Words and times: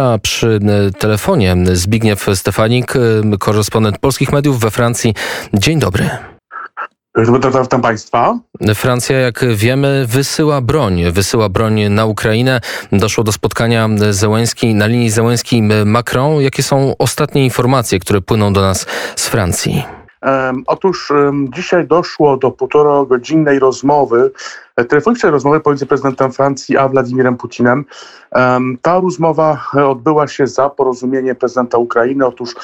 A 0.00 0.18
przy 0.18 0.60
telefonie 0.98 1.56
Zbigniew 1.72 2.26
Stefanik, 2.34 2.94
korespondent 3.38 3.98
polskich 3.98 4.32
mediów 4.32 4.60
we 4.60 4.70
Francji. 4.70 5.14
Dzień 5.54 5.78
dobry. 5.78 6.10
Witam 7.62 7.82
Państwa. 7.82 8.38
Francja, 8.74 9.18
jak 9.18 9.44
wiemy, 9.54 10.04
wysyła 10.06 10.60
broń. 10.60 11.02
Wysyła 11.12 11.48
broń 11.48 11.88
na 11.88 12.04
Ukrainę. 12.06 12.60
Doszło 12.92 13.24
do 13.24 13.32
spotkania 13.32 13.88
Zełenski, 14.10 14.74
na 14.74 14.86
linii 14.86 15.10
Zełenski-Macron. 15.10 16.40
Jakie 16.40 16.62
są 16.62 16.94
ostatnie 16.98 17.44
informacje, 17.44 17.98
które 17.98 18.20
płyną 18.20 18.52
do 18.52 18.60
nas 18.60 18.86
z 19.16 19.28
Francji? 19.28 19.84
Otóż 20.66 21.12
dzisiaj 21.54 21.86
doszło 21.86 22.36
do 22.36 22.50
półtora 22.50 23.04
godzinnej 23.04 23.58
rozmowy, 23.58 24.30
e, 24.30 24.65
telefonicznej 24.84 25.32
rozmowy 25.32 25.60
pomiędzy 25.60 25.86
prezydentem 25.86 26.32
Francji 26.32 26.76
a 26.76 26.88
Władimirem 26.88 27.36
Putinem. 27.36 27.84
Ta 28.82 29.00
rozmowa 29.00 29.62
e, 29.74 29.86
odbyła 29.86 30.28
się 30.28 30.46
za 30.46 30.70
porozumienie 30.70 31.34
prezydenta 31.34 31.78
Ukrainy. 31.78 32.26
Otóż, 32.26 32.54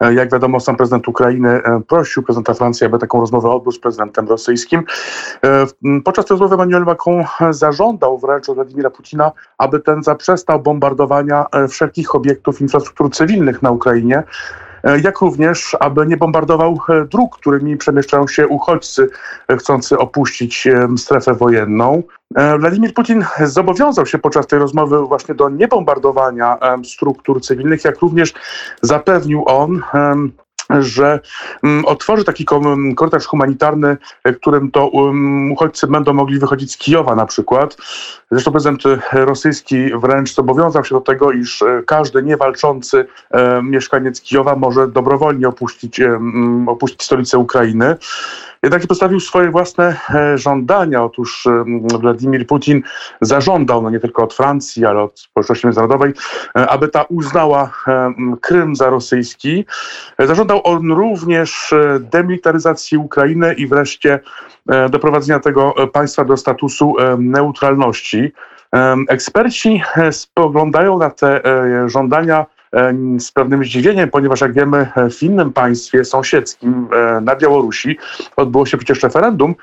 e, 0.00 0.14
jak 0.14 0.32
wiadomo, 0.32 0.60
sam 0.60 0.76
prezydent 0.76 1.08
Ukrainy 1.08 1.62
prosił 1.88 2.22
prezydenta 2.22 2.54
Francji, 2.54 2.86
aby 2.86 2.98
taką 2.98 3.20
rozmowę 3.20 3.50
odbył 3.50 3.72
z 3.72 3.78
prezydentem 3.78 4.28
rosyjskim. 4.28 4.84
Podczas 6.04 6.24
tej 6.24 6.34
rozmowy 6.34 6.54
Emmanuel 6.54 6.84
Macron 6.84 7.24
zażądał 7.50 8.18
wręcz 8.18 8.48
od 8.48 8.54
Władimira 8.54 8.90
Putina, 8.90 9.32
aby 9.58 9.80
ten 9.80 10.02
zaprzestał 10.02 10.60
bombardowania 10.60 11.46
wszelkich 11.68 12.14
obiektów 12.14 12.60
infrastruktury 12.60 13.10
cywilnych 13.10 13.62
na 13.62 13.70
Ukrainie. 13.70 14.22
E, 14.84 15.00
jak 15.00 15.20
również, 15.20 15.76
aby 15.80 16.06
nie 16.06 16.16
bombardował 16.16 16.78
e, 16.88 17.04
dróg, 17.04 17.36
którymi 17.36 17.76
przemieszczają 17.76 18.28
się 18.28 18.48
uchodźcy 18.48 19.08
e, 19.48 19.56
chcący 19.56 19.98
opuścić 19.98 20.68
strefę 20.96 21.34
wojenną. 21.34 22.02
Władimir 22.60 22.94
Putin 22.94 23.24
zobowiązał 23.44 24.06
się 24.06 24.18
podczas 24.18 24.46
tej 24.46 24.58
rozmowy 24.58 25.06
właśnie 25.06 25.34
do 25.34 25.48
niebombardowania 25.48 26.58
struktur 26.84 27.42
cywilnych, 27.42 27.84
jak 27.84 27.98
również 27.98 28.34
zapewnił 28.82 29.44
on 29.46 29.82
że 30.78 31.20
um, 31.62 31.84
otworzy 31.84 32.24
taki 32.24 32.44
korytarz 32.96 33.26
humanitarny, 33.26 33.96
którym 34.36 34.70
to 34.70 34.88
um, 34.88 35.52
uchodźcy 35.52 35.86
będą 35.86 36.12
mogli 36.12 36.38
wychodzić 36.38 36.72
z 36.72 36.76
Kijowa 36.76 37.14
na 37.14 37.26
przykład. 37.26 37.76
Zresztą 38.30 38.52
prezydent 38.52 38.82
rosyjski 39.12 39.90
wręcz 39.94 40.34
zobowiązał 40.34 40.84
się 40.84 40.94
do 40.94 41.00
tego, 41.00 41.32
iż 41.32 41.62
e, 41.62 41.82
każdy 41.86 42.22
niewalczący 42.22 43.06
e, 43.30 43.62
mieszkaniec 43.62 44.20
Kijowa 44.20 44.56
może 44.56 44.88
dobrowolnie 44.88 45.48
opuścić, 45.48 46.00
e, 46.00 46.20
opuścić 46.66 47.02
stolicę 47.02 47.38
Ukrainy. 47.38 47.96
Jednakże 48.62 48.86
postawił 48.86 49.20
swoje 49.20 49.50
własne 49.50 49.96
e, 50.14 50.38
żądania. 50.38 51.04
Otóż 51.04 51.48
Władimir 52.00 52.46
Putin 52.46 52.82
zażądał, 53.20 53.82
no 53.82 53.90
nie 53.90 54.00
tylko 54.00 54.24
od 54.24 54.34
Francji, 54.34 54.86
ale 54.86 55.02
od 55.02 55.20
społeczności 55.20 55.66
międzynarodowej, 55.66 56.12
e, 56.58 56.68
aby 56.68 56.88
ta 56.88 57.02
uznała 57.02 57.70
e, 57.88 58.14
Krym 58.40 58.76
za 58.76 58.90
rosyjski. 58.90 59.64
Zażądał 60.18 60.59
on 60.62 60.92
również 60.92 61.74
demilitaryzacji 62.00 62.98
Ukrainy 62.98 63.54
i 63.54 63.66
wreszcie 63.66 64.20
doprowadzenia 64.90 65.40
tego 65.40 65.74
państwa 65.92 66.24
do 66.24 66.36
statusu 66.36 66.94
neutralności. 67.18 68.32
Eksperci 69.08 69.82
spoglądają 70.10 70.98
na 70.98 71.10
te 71.10 71.42
żądania 71.86 72.46
z 73.18 73.32
pewnym 73.32 73.64
zdziwieniem, 73.64 74.10
ponieważ 74.10 74.40
jak 74.40 74.52
wiemy, 74.52 74.86
w 75.10 75.22
innym 75.22 75.52
państwie 75.52 76.04
sąsiedzkim, 76.04 76.88
e, 76.92 77.20
na 77.20 77.36
Białorusi, 77.36 77.98
odbyło 78.36 78.66
się 78.66 78.76
przecież 78.76 79.02
referendum, 79.02 79.54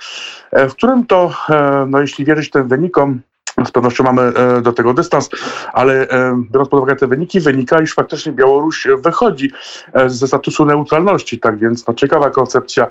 e, 0.52 0.70
w 0.70 0.76
którym 0.76 1.06
to, 1.06 1.32
e, 1.50 1.86
no 1.90 2.02
jeśli 2.02 2.26
wierzyć 2.26 2.50
tym 2.50 2.68
wynikom, 2.68 3.22
z 3.66 3.72
pewnością 3.72 4.04
mamy 4.04 4.22
e, 4.22 4.62
do 4.62 4.74
tego 4.74 4.94
dystans, 4.94 5.30
ale 5.74 6.10
e, 6.10 6.44
biorąc 6.52 6.70
pod 6.70 6.80
uwagę 6.80 6.96
te 6.96 7.08
wyniki, 7.08 7.40
wynika, 7.40 7.82
iż 7.82 7.94
faktycznie 7.94 8.32
Białoruś 8.32 8.88
wychodzi 8.98 9.52
e, 9.94 10.10
ze 10.10 10.28
statusu 10.28 10.66
neutralności. 10.66 11.40
Tak 11.40 11.58
więc 11.58 11.88
no, 11.88 11.94
ciekawa 11.94 12.30
koncepcja 12.30 12.88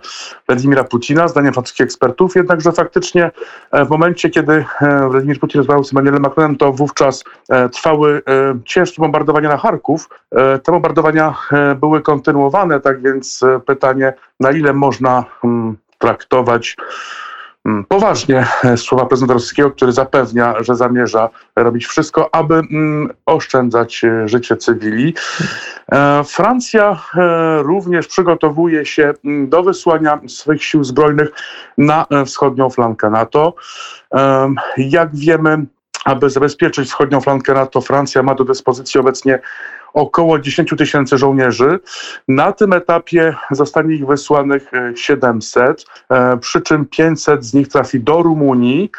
Władimira 0.47 0.85
Putina, 0.85 1.29
zdaniem 1.29 1.53
francuskich 1.53 1.85
ekspertów, 1.85 2.37
jednakże 2.37 2.73
faktycznie 2.73 3.31
w 3.73 3.89
momencie, 3.89 4.31
kiedy 4.31 4.65
Władimir 5.11 5.41
Putin 5.41 5.59
rozmawiał 5.59 5.85
z 5.85 5.93
Emmanuelem 5.93 6.23
Macronem, 6.23 6.57
to 6.57 6.73
wówczas 6.73 7.25
trwały 7.73 8.23
ciężkie 8.65 9.03
bombardowania 9.03 9.49
na 9.49 9.57
Charków. 9.57 10.09
Te 10.63 10.73
bombardowania 10.73 11.35
były 11.81 12.03
kontynuowane, 12.03 12.81
tak 12.81 13.03
więc 13.03 13.41
pytanie, 13.67 14.13
na 14.41 14.51
ile 14.51 14.73
można 14.73 15.25
hmm, 15.43 15.77
traktować 15.99 16.77
Mm, 16.77 17.26
poważnie 17.89 18.47
e, 18.65 18.77
słowa 18.77 19.07
prezydenta 19.07 19.35
rosyjskiego, 19.35 19.71
który 19.71 19.93
zapewnia, 19.93 20.55
że 20.61 20.75
zamierza 20.75 21.31
robić 21.57 21.87
wszystko, 21.87 22.35
aby 22.35 22.55
mm, 22.55 23.11
oszczędzać 23.27 24.05
e, 24.05 24.29
życie 24.29 24.57
cywili. 24.57 25.15
E, 25.93 26.25
Francja 26.25 27.03
również 27.59 28.07
przygotowuje 28.07 28.87
się 28.87 29.15
mm, 29.25 29.49
do 29.49 29.63
wysłania 29.63 30.21
swych 30.29 30.65
sił 30.65 30.85
zbrojnych 30.85 31.29
na 31.79 32.07
wschodnią 32.27 32.71
flankę 32.71 33.11
NATO. 33.11 33.55
Jak 34.77 35.17
wiemy, 35.17 35.67
aby 36.07 36.31
zabezpieczyć 36.31 36.89
wschodnią 36.89 37.21
flankę 37.21 37.55
NATO, 37.55 37.81
Francja 37.81 38.23
ma 38.23 38.35
do 38.35 38.45
dyspozycji 38.45 39.01
obecnie 39.01 39.39
około 39.93 40.39
10 40.39 40.75
tysięcy 40.79 41.19
żołnierzy. 41.19 41.79
Na 42.29 42.53
tym 42.53 42.73
etapie 42.73 43.35
zostanie 43.51 43.95
ich 43.95 44.07
wysłanych 44.07 44.71
700, 44.95 45.85
e, 46.11 46.15
e, 46.17 46.37
przy 46.37 46.61
czym 46.61 46.87
500 46.87 47.45
z 47.45 47.55
nich 47.55 47.69
trafi 47.69 48.01
do 48.01 48.23
Rumunii, 48.23 48.91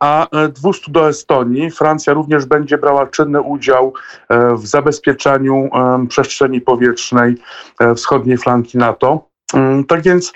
a 0.00 0.26
200 0.54 0.92
do 0.92 1.08
Estonii. 1.08 1.70
Francja 1.70 2.12
również 2.12 2.46
będzie 2.46 2.78
brała 2.78 3.06
czynny 3.06 3.40
udział 3.40 3.92
e, 4.28 4.54
w 4.54 4.66
zabezpieczaniu 4.66 5.70
przestrzeni 6.08 6.60
powietrznej 6.60 7.34
wschodniej 7.96 8.38
flanki 8.38 8.78
NATO. 8.78 9.33
Mm, 9.54 9.84
tak 9.84 10.02
więc 10.02 10.32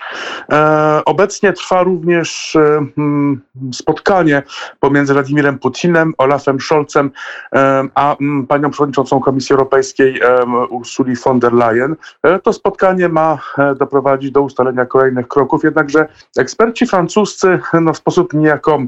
e, 0.51 1.01
obecnie 1.05 1.53
trwa 1.53 1.83
również 1.83 2.55
e, 2.55 2.85
mm, 2.97 3.41
spotkanie 3.73 4.43
pomiędzy 4.79 5.13
Władimirem 5.13 5.59
Putinem, 5.59 6.13
Olafem 6.17 6.59
Scholzem 6.59 7.11
e, 7.55 7.83
a 7.95 8.15
mm, 8.21 8.47
panią 8.47 8.69
przewodniczącą 8.69 9.19
Komisji 9.19 9.53
Europejskiej 9.53 10.21
Ursuli 10.69 11.15
von 11.15 11.39
der 11.39 11.53
Leyen. 11.53 11.95
To 12.43 12.53
spotkanie 12.53 13.09
ma 13.09 13.37
doprowadzić 13.79 14.31
do 14.31 14.41
ustalenia 14.41 14.85
kolejnych 14.85 15.27
kroków, 15.27 15.63
jednakże 15.63 16.07
eksperci 16.37 16.87
francuscy 16.87 17.59
no, 17.81 17.93
w 17.93 17.97
sposób 17.97 18.33
niejako 18.33 18.79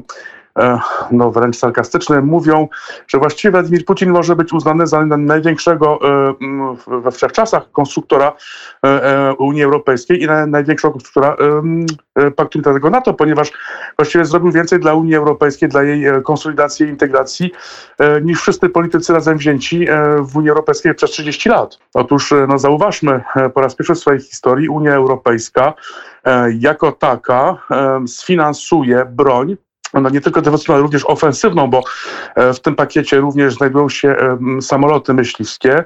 no 1.10 1.30
wręcz 1.30 1.56
sarkastyczne, 1.56 2.20
mówią, 2.20 2.68
że 3.08 3.18
właściwie 3.18 3.52
Władimir 3.52 3.84
Putin 3.84 4.10
może 4.10 4.36
być 4.36 4.52
uznany 4.52 4.86
za 4.86 5.06
największego 5.06 5.98
e, 6.88 7.00
we 7.00 7.10
wszechczasach 7.10 7.70
konstruktora 7.72 8.32
e, 8.86 9.34
Unii 9.38 9.62
Europejskiej 9.62 10.22
i 10.22 10.26
największego 10.46 10.92
konstruktora 10.92 11.36
paktu 12.36 12.58
militarnego 12.58 12.90
NATO, 12.90 13.14
ponieważ 13.14 13.52
właściwie 13.98 14.24
zrobił 14.24 14.52
więcej 14.52 14.80
dla 14.80 14.94
Unii 14.94 15.14
Europejskiej, 15.14 15.68
dla 15.68 15.82
jej 15.82 16.04
konsolidacji 16.24 16.86
i 16.86 16.88
integracji 16.88 17.52
niż 18.22 18.40
wszyscy 18.40 18.68
politycy 18.68 19.12
razem 19.12 19.38
wzięci 19.38 19.86
w 20.20 20.36
Unii 20.36 20.50
Europejskiej 20.50 20.94
przez 20.94 21.10
30 21.10 21.48
lat. 21.48 21.78
Otóż 21.94 22.34
no, 22.48 22.58
zauważmy, 22.58 23.24
po 23.54 23.60
raz 23.60 23.74
pierwszy 23.74 23.94
w 23.94 23.98
swojej 23.98 24.20
historii 24.20 24.68
Unia 24.68 24.94
Europejska 24.94 25.74
jako 26.58 26.92
taka 26.92 27.56
sfinansuje 28.06 29.04
broń 29.04 29.56
no 29.94 30.10
nie 30.10 30.20
tylko 30.20 30.42
defensywną, 30.42 30.74
ale 30.74 30.82
również 30.82 31.04
ofensywną, 31.04 31.66
bo 31.66 31.82
e, 32.34 32.52
w 32.52 32.60
tym 32.60 32.74
pakiecie 32.74 33.20
również 33.20 33.54
znajdują 33.54 33.88
się 33.88 34.16
samoloty 34.60 35.14
myśliwskie. 35.14 35.84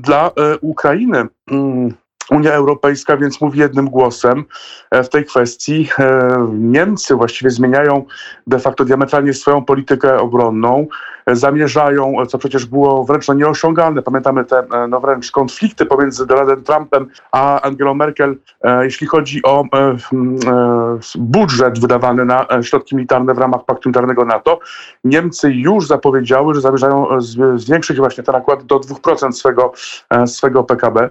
Dla 0.00 0.26
e, 0.26 0.58
Ukrainy 0.60 1.26
mm, 1.50 1.94
Unia 2.30 2.52
Europejska 2.52 3.16
więc 3.16 3.40
mówi 3.40 3.58
jednym 3.58 3.90
głosem 3.90 4.44
e, 4.90 5.02
w 5.02 5.08
tej 5.08 5.24
kwestii. 5.24 5.88
Niemcy 6.52 7.14
właściwie 7.14 7.50
zmieniają 7.50 8.04
de 8.46 8.58
facto 8.58 8.84
diametralnie 8.84 9.34
swoją 9.34 9.64
politykę 9.64 10.18
obronną 10.18 10.86
zamierzają, 11.26 12.26
co 12.28 12.38
przecież 12.38 12.66
było 12.66 13.04
wręcz 13.04 13.28
no 13.28 13.34
nieosiągalne. 13.34 14.02
Pamiętamy 14.02 14.44
te 14.44 14.62
no 14.88 15.00
wręcz 15.00 15.30
konflikty 15.30 15.86
pomiędzy 15.86 16.26
Donaldem 16.26 16.62
Trumpem 16.62 17.06
a 17.32 17.60
Angelą 17.60 17.94
Merkel, 17.94 18.36
e, 18.62 18.84
jeśli 18.84 19.06
chodzi 19.06 19.42
o 19.42 19.64
e, 19.64 19.78
e, 19.78 19.96
budżet 21.18 21.78
wydawany 21.78 22.24
na 22.24 22.46
środki 22.62 22.96
militarne 22.96 23.34
w 23.34 23.38
ramach 23.38 23.64
paktu 23.64 23.88
militarnego 23.88 24.24
NATO. 24.24 24.58
Niemcy 25.04 25.52
już 25.52 25.86
zapowiedziały, 25.86 26.54
że 26.54 26.60
zamierzają 26.60 27.06
zwiększyć 27.56 27.98
właśnie 27.98 28.24
ten 28.24 28.34
nakład 28.34 28.64
do 28.64 28.76
2% 28.76 29.32
swego, 29.32 29.72
swego 30.26 30.64
PKB. 30.64 31.10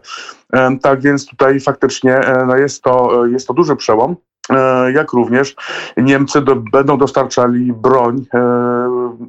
Tak 0.82 1.02
więc 1.02 1.09
tutaj 1.30 1.60
faktycznie 1.60 2.22
no 2.48 2.58
jest, 2.58 2.84
to, 2.84 3.26
jest 3.26 3.48
to 3.48 3.54
duży 3.54 3.76
przełom 3.76 4.16
jak 4.94 5.14
również 5.14 5.56
Niemcy 5.98 6.42
do, 6.42 6.56
będą 6.56 6.98
dostarczali 6.98 7.74
broń 7.74 8.26
e, 8.34 8.40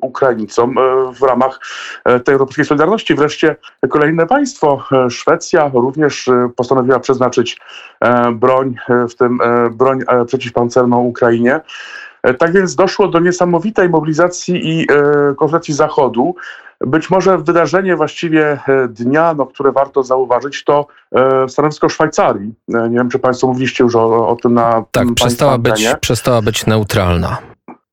Ukraińcom 0.01 0.79
e, 0.79 0.83
w 1.13 1.23
ramach 1.23 1.61
e, 2.05 2.21
tej 2.21 2.33
europejskiej 2.33 2.65
solidarności. 2.65 3.15
Wreszcie 3.15 3.57
kolejne 3.89 4.27
państwo, 4.27 4.85
e, 4.93 5.11
Szwecja, 5.11 5.71
również 5.75 6.31
postanowiła 6.57 7.01
przeznaczyć 7.01 7.59
broń, 8.33 8.75
w 9.11 9.15
tym 9.15 9.39
broń 9.71 10.01
przeciwpancerną 10.27 10.99
Ukrainie. 11.01 11.61
Tak 12.39 12.53
więc 12.53 12.75
doszło 12.75 13.09
do 13.09 13.21
niesamowitej 13.21 13.89
mobilizacji 13.89 14.69
i 14.69 14.87
konfrontacji 15.37 15.75
Zachodu. 15.75 16.35
Być 16.87 17.11
może 17.11 17.39
wydarzenie 17.39 17.97
właściwie 17.97 18.61
dnia, 18.89 19.35
no, 19.35 19.47
które 19.47 19.73
warto 19.73 20.03
zauważyć, 20.03 20.65
to 20.65 20.87
stanowisko 21.49 21.89
Szwajcarii. 21.89 22.55
Nie 22.69 22.97
wiem, 22.97 23.11
czy 23.11 23.19
Państwo 23.19 23.47
mówiliście 23.47 23.85
już 23.85 23.97
o, 23.97 24.29
o 24.29 24.37
tym 24.37 24.55
na 24.55 24.85
Tak, 24.91 25.15
przestała 25.15 25.59
być, 25.59 25.89
przestała 26.01 26.43
być 26.43 26.67
neutralna. 26.67 27.50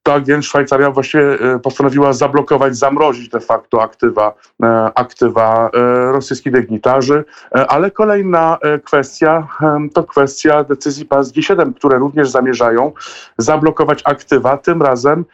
Tak 0.07 0.25
więc 0.25 0.45
Szwajcaria 0.45 0.91
właściwie 0.91 1.39
e, 1.39 1.59
postanowiła 1.59 2.13
zablokować, 2.13 2.77
zamrozić 2.77 3.29
de 3.29 3.39
facto 3.39 3.81
aktywa, 3.81 4.33
e, 4.63 4.91
aktywa 4.95 5.69
e, 5.73 6.11
rosyjskich 6.11 6.53
dygnitarzy, 6.53 7.23
ale 7.51 7.91
kolejna 7.91 8.57
kwestia 8.83 9.47
to 9.93 10.03
kwestia 10.03 10.63
decyzji 10.63 11.05
państw 11.05 11.35
G7, 11.35 11.73
które 11.73 11.97
również 11.97 12.29
zamierzają 12.29 12.91
zablokować 13.37 14.01
aktywa, 14.05 14.57
tym 14.57 14.81
razem 14.81 15.25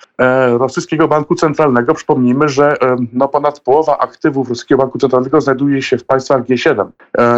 rosyjskiego 0.57 1.07
banku 1.07 1.35
centralnego. 1.35 1.93
Przypomnijmy, 1.93 2.49
że 2.49 2.77
no 3.13 3.27
ponad 3.27 3.59
połowa 3.59 3.97
aktywów 3.97 4.49
rosyjskiego 4.49 4.81
banku 4.81 4.97
centralnego 4.97 5.41
znajduje 5.41 5.81
się 5.81 5.97
w 5.97 6.05
państwach 6.05 6.43
G7. 6.43 6.87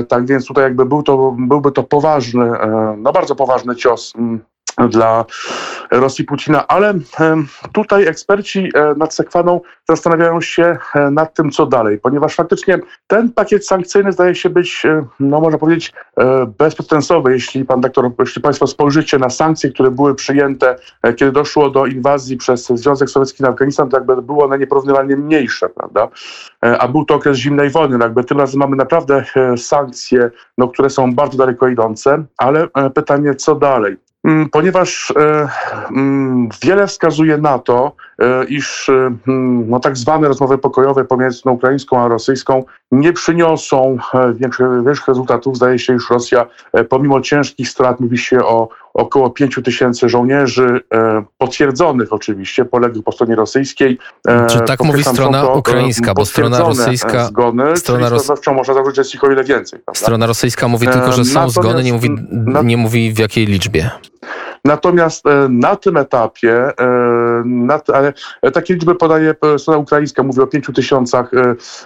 Tak 0.08 0.26
więc 0.26 0.46
tutaj 0.46 0.64
jakby 0.64 0.86
był 0.86 1.04
to, 1.04 1.36
byłby 1.40 1.72
to 1.72 1.84
poważny, 1.84 2.52
no 2.98 3.12
bardzo 3.12 3.36
poważny 3.36 3.76
cios 3.76 4.14
dla 4.77 5.25
Rosji 5.92 6.25
Putina, 6.25 6.68
ale 6.68 6.94
tutaj 7.74 8.07
eksperci 8.07 8.69
e, 8.74 8.95
nad 8.98 9.13
Sekwaną 9.13 9.62
zastanawiają 9.89 10.42
się 10.42 10.77
e, 10.95 11.12
nad 11.12 11.33
tym, 11.33 11.51
co 11.51 11.66
dalej, 11.66 12.00
ponieważ 12.00 12.36
faktycznie 12.36 12.80
ten 13.07 13.31
pakiet 13.31 13.68
sankcyjny 13.68 14.12
zdaje 14.12 14.36
się 14.36 14.50
być, 14.50 14.86
e, 14.86 15.06
no 15.19 15.42
można 15.42 15.57
powiedzieć, 15.57 15.94
bezpretensowy. 16.57 17.31
Jeśli 17.31 17.66
pan 17.66 17.81
doktor, 17.81 18.12
jeśli 18.19 18.42
państwo 18.42 18.68
spojrzycie 18.68 19.18
na 19.19 19.30
sankcje, 19.30 19.69
które 19.69 19.92
były 19.92 20.16
przyjęte, 20.16 20.75
kiedy 21.16 21.31
doszło 21.31 21.69
do 21.69 21.86
inwazji 21.86 22.38
przez 22.38 22.68
Związek 22.68 23.10
Sowiecki 23.10 23.44
na 23.44 23.50
Afganistan, 23.50 23.89
to 23.89 23.98
jakby 23.98 24.22
było 24.22 24.45
one 24.45 24.57
nieporównywalnie 24.60 25.18
mniejsze, 25.18 25.69
prawda? 25.69 26.07
A 26.62 26.88
był 26.88 27.06
to 27.06 27.16
okres 27.16 27.38
zimnej 27.38 27.69
wojny, 27.69 27.98
no 27.98 28.06
jakby 28.06 28.24
tym 28.24 28.39
razem 28.39 28.60
mamy 28.60 28.75
naprawdę 28.75 29.25
sankcje, 29.57 30.31
no, 30.57 30.68
które 30.68 30.89
są 30.89 31.16
bardzo 31.16 31.38
daleko 31.38 31.68
idące, 31.68 32.24
ale 32.38 32.68
pytanie, 32.95 33.36
co 33.36 33.56
dalej? 33.56 33.98
Mm, 34.25 34.50
ponieważ 34.50 35.13
e, 35.18 35.48
mm, 35.92 36.50
wiele 36.63 36.88
wskazuje 36.88 37.38
na 37.38 37.60
to, 37.60 37.92
iż 38.48 38.90
e, 38.90 38.94
mm, 39.28 39.70
no, 39.70 39.80
tak 39.80 39.98
zwane 39.98 40.28
rozmowy 40.28 40.58
pokojowe 40.58 41.06
pomiędzy 41.06 41.50
ukraińską 41.50 42.00
a 42.00 42.08
rosyjską 42.08 42.64
nie 42.92 43.14
przyniosą 43.14 43.98
większych, 44.36 44.68
większych 44.86 45.08
rezultatów. 45.08 45.56
Zdaje 45.56 45.80
się, 45.80 45.96
iż 45.96 46.10
Rosja 46.10 46.46
pomimo 46.90 47.22
ciężkich 47.22 47.70
strat, 47.70 48.00
mówi 48.00 48.18
się 48.18 48.40
o 48.40 48.70
około 48.94 49.30
5 49.30 49.60
tysięcy 49.64 50.10
żołnierzy, 50.10 50.82
potwierdzonych 51.38 52.14
oczywiście, 52.14 52.66
poległych 52.66 53.04
po 53.04 53.12
stronie 53.12 53.36
rosyjskiej. 53.36 53.98
Czy 54.50 54.60
tak 54.60 54.84
mówi 54.84 55.04
strona 55.04 55.48
ukraińska, 55.48 56.14
bo 56.14 56.26
strona 56.26 56.60
rosyjska... 56.60 57.26
Zgony, 57.26 57.78
strona 57.78 58.10
ros... 58.10 58.32
można 58.56 58.74
założyć, 58.74 58.98
jest 58.98 59.16
ich 59.16 59.24
o 59.24 59.30
wiele 59.30 59.44
więcej. 59.44 59.80
Prawda? 59.80 60.00
Strona 60.00 60.26
rosyjska 60.26 60.68
mówi 60.68 60.88
tylko, 60.88 61.12
że 61.12 61.26
są 61.26 61.50
zgony, 61.50 61.84
nie 61.84 61.94
mówi, 61.94 62.10
nie 62.64 62.78
mówi 62.78 63.14
w 63.14 63.20
jakiej 63.20 63.46
liczbie. 63.46 63.92
Natomiast 64.66 65.28
e, 65.28 65.48
na 65.50 65.76
tym 65.76 65.98
etapie, 65.98 66.74
e, 66.80 66.86
na, 67.46 67.82
ale 67.94 68.14
takie 68.54 68.74
liczby 68.74 68.96
podaje 68.96 69.36
strona 69.58 69.80
ukraińska, 69.80 70.24
mówi 70.24 70.42
o 70.42 70.48
5 70.48 70.66
tysiącach 70.76 71.32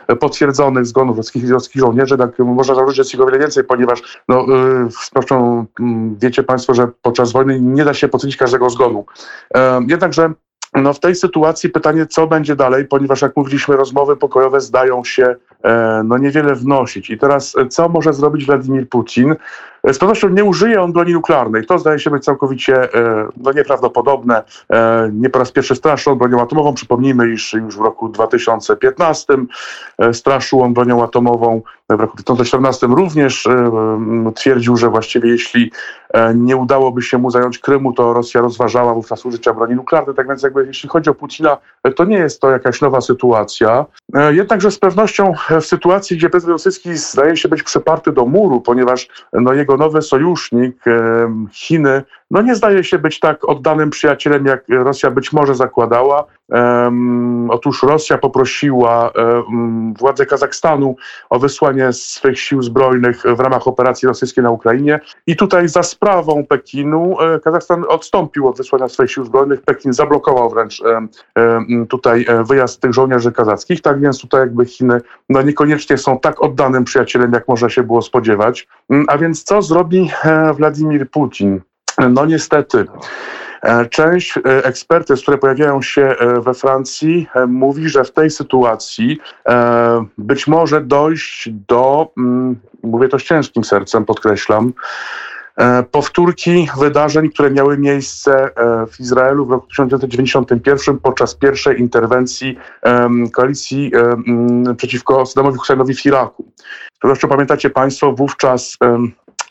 e, 0.07 0.15
potwierdzonych 0.15 0.85
zgonów 0.85 1.17
rosyjskich, 1.17 1.51
rosyjskich 1.51 1.81
żołnierzy, 1.81 2.17
tak 2.17 2.39
można 2.39 2.75
założyć, 2.75 2.97
jest 2.97 3.13
ich 3.13 3.21
o 3.21 3.25
wiele 3.25 3.39
więcej, 3.39 3.63
ponieważ 3.63 4.21
no, 4.27 4.45
zresztą 5.13 5.65
wiecie 6.19 6.43
Państwo, 6.43 6.73
że 6.73 6.87
podczas 7.01 7.31
wojny 7.31 7.61
nie 7.61 7.85
da 7.85 7.93
się 7.93 8.07
potwierdzić 8.07 8.37
każdego 8.37 8.69
zgonu. 8.69 9.05
Jednakże 9.87 10.33
no 10.73 10.93
w 10.93 10.99
tej 10.99 11.15
sytuacji 11.15 11.69
pytanie, 11.69 12.05
co 12.05 12.27
będzie 12.27 12.55
dalej, 12.55 12.85
ponieważ 12.85 13.21
jak 13.21 13.37
mówiliśmy, 13.37 13.77
rozmowy 13.77 14.17
pokojowe 14.17 14.61
zdają 14.61 15.03
się 15.03 15.23
e, 15.23 15.35
no 16.03 16.17
niewiele 16.17 16.55
wnosić. 16.55 17.09
I 17.09 17.17
teraz 17.17 17.55
co 17.69 17.89
może 17.89 18.13
zrobić 18.13 18.45
Władimir 18.45 18.89
Putin? 18.89 19.35
Z 19.83 19.97
pewnością 19.97 20.29
nie 20.29 20.43
użyje 20.43 20.81
on 20.81 20.93
broni 20.93 21.13
nuklearnej. 21.13 21.65
To 21.65 21.79
zdaje 21.79 21.99
się 21.99 22.09
być 22.09 22.23
całkowicie 22.23 22.93
e, 22.93 23.27
no, 23.37 23.51
nieprawdopodobne. 23.51 24.43
E, 24.71 25.09
nie 25.13 25.29
po 25.29 25.39
raz 25.39 25.51
pierwszy 25.51 25.75
straszył 25.75 26.13
on 26.13 26.19
bronią 26.19 26.41
atomową. 26.41 26.73
Przypomnijmy, 26.73 27.29
iż 27.29 27.53
już 27.53 27.77
w 27.77 27.81
roku 27.81 28.09
2015 28.09 29.33
e, 29.97 30.13
straszył 30.13 30.61
on 30.61 30.73
bronią 30.73 31.03
atomową. 31.03 31.61
W 31.89 31.99
roku 31.99 32.17
2014 32.17 32.87
również 32.87 33.47
twierdził, 34.35 34.77
że 34.77 34.89
właściwie 34.89 35.29
jeśli 35.29 35.71
nie 36.35 36.57
udałoby 36.57 37.01
się 37.01 37.17
mu 37.17 37.31
zająć 37.31 37.59
Krymu, 37.59 37.93
to 37.93 38.13
Rosja 38.13 38.41
rozważała 38.41 38.93
wówczas 38.93 39.25
użycia 39.25 39.53
broni 39.53 39.75
nuklearnej. 39.75 40.15
Tak 40.15 40.27
więc 40.27 40.43
jakby 40.43 40.65
jeśli 40.65 40.89
chodzi 40.89 41.09
o 41.09 41.13
Putina, 41.13 41.57
to 41.95 42.05
nie 42.05 42.17
jest 42.17 42.41
to 42.41 42.51
jakaś 42.51 42.81
nowa 42.81 43.01
sytuacja. 43.01 43.85
Jednakże 44.31 44.71
z 44.71 44.79
pewnością 44.79 45.33
w 45.61 45.65
sytuacji, 45.65 46.17
gdzie 46.17 46.29
prezydent 46.29 46.53
rosyjski 46.53 46.97
zdaje 46.97 47.37
się 47.37 47.49
być 47.49 47.63
przyparty 47.63 48.11
do 48.11 48.25
muru, 48.25 48.61
ponieważ 48.61 49.07
no, 49.33 49.53
jego 49.53 49.77
nowy 49.77 50.01
sojusznik, 50.01 50.83
Chiny, 51.51 52.03
no 52.31 52.41
nie 52.41 52.55
zdaje 52.55 52.83
się 52.83 52.99
być 52.99 53.19
tak 53.19 53.49
oddanym 53.49 53.89
przyjacielem, 53.89 54.45
jak 54.45 54.63
Rosja 54.69 55.11
być 55.11 55.33
może 55.33 55.55
zakładała. 55.55 56.25
Um, 56.49 57.51
otóż 57.51 57.83
Rosja 57.83 58.17
poprosiła 58.17 59.09
um, 59.09 59.93
władze 59.93 60.25
Kazachstanu 60.25 60.95
o 61.29 61.39
wysłanie 61.39 61.93
swych 61.93 62.39
sił 62.39 62.61
zbrojnych 62.61 63.23
w 63.35 63.39
ramach 63.39 63.67
operacji 63.67 64.07
rosyjskiej 64.07 64.43
na 64.43 64.51
Ukrainie 64.51 64.99
i 65.27 65.35
tutaj 65.35 65.69
za 65.69 65.83
sprawą 65.83 66.45
Pekinu 66.45 67.21
e, 67.21 67.39
Kazachstan 67.39 67.85
odstąpił 67.87 68.47
od 68.47 68.57
wysłania 68.57 68.87
swoich 68.87 69.11
sił 69.11 69.25
zbrojnych. 69.25 69.61
Pekin 69.61 69.93
zablokował 69.93 70.49
wręcz 70.49 70.81
e, 70.81 71.07
e, 71.37 71.85
tutaj 71.89 72.25
wyjazd 72.47 72.81
tych 72.81 72.93
żołnierzy 72.93 73.31
kazackich, 73.31 73.81
tak 73.81 74.01
więc 74.01 74.21
tutaj 74.21 74.39
jakby 74.39 74.65
Chiny 74.65 75.01
no 75.29 75.41
niekoniecznie 75.41 75.97
są 75.97 76.19
tak 76.19 76.41
oddanym 76.43 76.83
przyjacielem, 76.83 77.33
jak 77.33 77.47
można 77.47 77.69
się 77.69 77.83
było 77.83 78.01
spodziewać. 78.01 78.67
Mm, 78.89 79.05
a 79.09 79.17
więc 79.17 79.43
co 79.43 79.61
zrobi 79.61 80.11
Władimir 80.57 81.09
Putin? 81.09 81.61
No 82.09 82.25
niestety. 82.25 82.85
E, 83.61 83.85
część 83.85 84.37
e, 84.37 84.41
ekspertyz, 84.65 85.21
które 85.21 85.37
pojawiają 85.37 85.81
się 85.81 86.01
e, 86.01 86.41
we 86.41 86.53
Francji, 86.53 87.27
mówi, 87.47 87.89
że 87.89 88.03
w 88.03 88.11
tej 88.11 88.29
sytuacji 88.29 89.19
być 90.17 90.47
może 90.47 90.81
dojść 90.81 91.49
do, 91.67 92.11
mm, 92.17 92.59
mówię 92.83 93.09
to 93.09 93.19
z 93.19 93.23
ciężkim 93.23 93.63
sercem, 93.63 94.05
podkreślam, 94.05 94.73
powtórki 95.91 96.69
wydarzeń, 96.77 97.29
które 97.29 97.51
miały 97.51 97.77
miejsce 97.77 98.49
w 98.91 98.99
Izraelu 98.99 99.45
w 99.45 99.51
roku 99.51 99.67
1991 99.67 100.97
podczas 100.97 101.35
pierwszej 101.35 101.79
interwencji 101.79 102.57
koalicji 103.33 103.91
przeciwko 104.77 105.25
Saddamowi 105.25 105.57
Husseinowi 105.57 105.95
w 105.95 106.05
Iraku. 106.05 106.51
Zresztą 107.03 107.27
pamiętacie 107.27 107.69
Państwo, 107.69 108.13
wówczas 108.13 108.77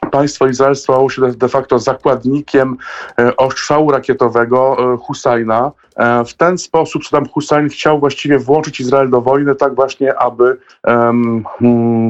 Państwo 0.09 0.47
Izrael 0.47 0.77
stało 0.77 1.11
się 1.11 1.23
de 1.23 1.49
facto 1.49 1.79
zakładnikiem 1.79 2.77
e, 3.21 3.37
ostrzału 3.37 3.91
rakietowego 3.91 4.77
e, 4.95 4.97
Husajna. 4.97 5.73
E, 5.97 6.25
w 6.25 6.35
ten 6.35 6.59
sposób 6.59 7.05
Saddam 7.05 7.29
Hussein 7.29 7.69
chciał 7.69 8.01
właściwie 8.01 8.39
włączyć 8.39 8.81
Izrael 8.81 9.11
do 9.11 9.21
wojny, 9.21 9.55
tak 9.55 9.75
właśnie, 9.75 10.19
aby 10.19 10.57
um, 10.85 11.45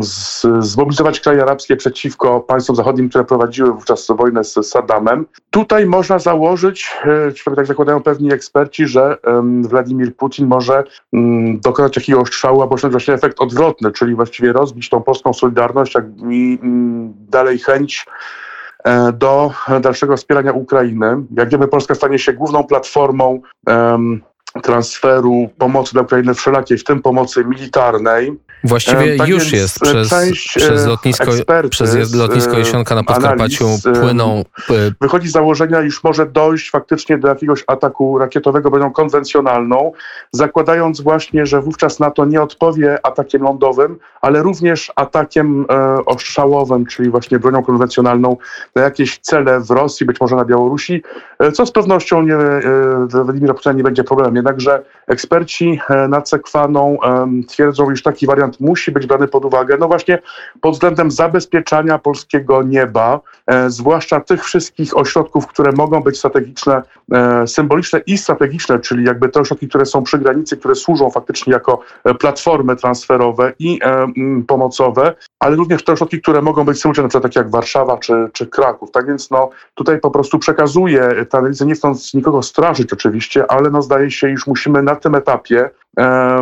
z, 0.02 0.46
zmobilizować 0.58 1.20
kraje 1.20 1.42
arabskie 1.42 1.76
przeciwko 1.76 2.40
państwom 2.40 2.76
zachodnim, 2.76 3.08
które 3.08 3.24
prowadziły 3.24 3.72
wówczas 3.72 4.06
wojnę 4.16 4.44
z 4.44 4.54
Saddamem. 4.62 5.26
Tutaj 5.50 5.86
można 5.86 6.18
założyć, 6.18 6.96
czy 7.34 7.54
tak 7.56 7.66
zakładają 7.66 8.02
pewni 8.02 8.32
eksperci, 8.32 8.86
że 8.86 9.16
um, 9.24 9.62
Władimir 9.62 10.16
Putin 10.16 10.46
może 10.46 10.84
um, 11.12 11.60
dokonać 11.60 11.94
takiego 11.94 12.20
ostrzału, 12.20 12.62
albo 12.62 12.76
właśnie 12.76 13.14
efekt 13.14 13.40
odwrotny, 13.40 13.92
czyli 13.92 14.14
właściwie 14.14 14.52
rozbić 14.52 14.88
tą 14.88 15.02
polską 15.02 15.32
solidarność 15.32 15.94
i 16.30 16.58
dalej 17.30 17.58
chęć 17.58 17.87
zachęcić 17.88 18.06
e, 18.84 19.12
do 19.12 19.52
dalszego 19.80 20.16
wspierania 20.16 20.52
Ukrainy. 20.52 21.16
Jak 21.36 21.48
wiemy, 21.48 21.68
Polska 21.68 21.94
stanie 21.94 22.18
się 22.18 22.32
główną 22.32 22.64
platformą 22.64 23.40
transferu 24.62 25.50
pomocy 25.58 25.92
dla 25.92 26.02
Ukrainy 26.02 26.34
wszelakiej, 26.34 26.78
w 26.78 26.84
tym 26.84 27.02
pomocy 27.02 27.44
militarnej. 27.44 28.38
Właściwie 28.64 29.16
tak 29.16 29.28
już 29.28 29.52
jest. 29.52 29.80
Przez, 29.80 30.08
przez, 30.34 30.86
lotnisko, 30.86 31.24
przez 31.70 32.14
lotnisko 32.14 32.58
Jesionka 32.58 32.94
na 32.94 33.02
Podkarpaciu 33.04 33.64
analiz, 33.64 34.00
płyną... 34.00 34.44
Wychodzi 35.00 35.28
z 35.28 35.32
założenia, 35.32 35.82
iż 35.82 36.04
może 36.04 36.26
dojść 36.26 36.70
faktycznie 36.70 37.18
do 37.18 37.28
jakiegoś 37.28 37.64
ataku 37.66 38.18
rakietowego 38.18 38.70
bronią 38.70 38.92
konwencjonalną, 38.92 39.92
zakładając 40.32 41.00
właśnie, 41.00 41.46
że 41.46 41.60
wówczas 41.60 42.00
NATO 42.00 42.24
nie 42.24 42.42
odpowie 42.42 42.98
atakiem 43.06 43.42
lądowym, 43.42 43.98
ale 44.20 44.42
również 44.42 44.92
atakiem 44.96 45.66
e, 45.70 46.04
ostrzałowym, 46.04 46.86
czyli 46.86 47.10
właśnie 47.10 47.38
bronią 47.38 47.62
konwencjonalną 47.62 48.36
na 48.74 48.82
jakieś 48.82 49.18
cele 49.18 49.60
w 49.60 49.70
Rosji, 49.70 50.06
być 50.06 50.20
może 50.20 50.36
na 50.36 50.44
Białorusi, 50.44 51.02
e, 51.38 51.52
co 51.52 51.66
z 51.66 51.72
pewnością 51.72 52.22
nie, 52.22 52.34
e, 52.34 52.62
Władimira 53.24 53.54
Putina 53.54 53.72
nie 53.72 53.82
będzie 53.82 54.04
problemem. 54.04 54.36
Jednakże 54.36 54.84
eksperci 55.06 55.80
nad 56.08 56.28
Sekwaną 56.28 56.98
twierdzą, 57.48 57.90
iż 57.90 58.02
taki 58.02 58.26
wariant 58.26 58.47
musi 58.60 58.92
być 58.92 59.06
brany 59.06 59.28
pod 59.28 59.44
uwagę, 59.44 59.76
no 59.80 59.88
właśnie 59.88 60.18
pod 60.60 60.72
względem 60.72 61.10
zabezpieczania 61.10 61.98
polskiego 61.98 62.62
nieba, 62.62 63.20
e, 63.46 63.70
zwłaszcza 63.70 64.20
tych 64.20 64.44
wszystkich 64.44 64.96
ośrodków, 64.96 65.46
które 65.46 65.72
mogą 65.72 66.00
być 66.00 66.18
strategiczne, 66.18 66.82
e, 67.12 67.46
symboliczne 67.46 68.00
i 68.06 68.18
strategiczne, 68.18 68.78
czyli 68.78 69.04
jakby 69.04 69.28
te 69.28 69.40
ośrodki, 69.40 69.68
które 69.68 69.86
są 69.86 70.02
przy 70.02 70.18
granicy, 70.18 70.56
które 70.56 70.74
służą 70.74 71.10
faktycznie 71.10 71.52
jako 71.52 71.80
e, 72.04 72.14
platformy 72.14 72.76
transferowe 72.76 73.52
i 73.58 73.78
e, 73.84 74.06
pomocowe, 74.46 75.14
ale 75.38 75.56
również 75.56 75.84
te 75.84 75.92
ośrodki, 75.92 76.20
które 76.20 76.42
mogą 76.42 76.64
być 76.64 76.80
symboliczne, 76.80 77.02
na 77.02 77.08
przykład 77.08 77.22
takie 77.22 77.40
jak 77.40 77.50
Warszawa 77.50 77.96
czy, 77.96 78.30
czy 78.32 78.46
Kraków. 78.46 78.90
Tak 78.90 79.06
więc 79.06 79.30
no, 79.30 79.50
tutaj 79.74 80.00
po 80.00 80.10
prostu 80.10 80.38
przekazuję 80.38 81.26
tę 81.30 81.38
analizę, 81.38 81.66
nie 81.66 81.74
chcąc 81.74 82.14
nikogo 82.14 82.42
straszyć 82.42 82.92
oczywiście, 82.92 83.50
ale 83.50 83.70
no 83.70 83.82
zdaje 83.82 84.10
się, 84.10 84.30
iż 84.30 84.46
musimy 84.46 84.82
na 84.82 84.96
tym 84.96 85.14
etapie 85.14 85.70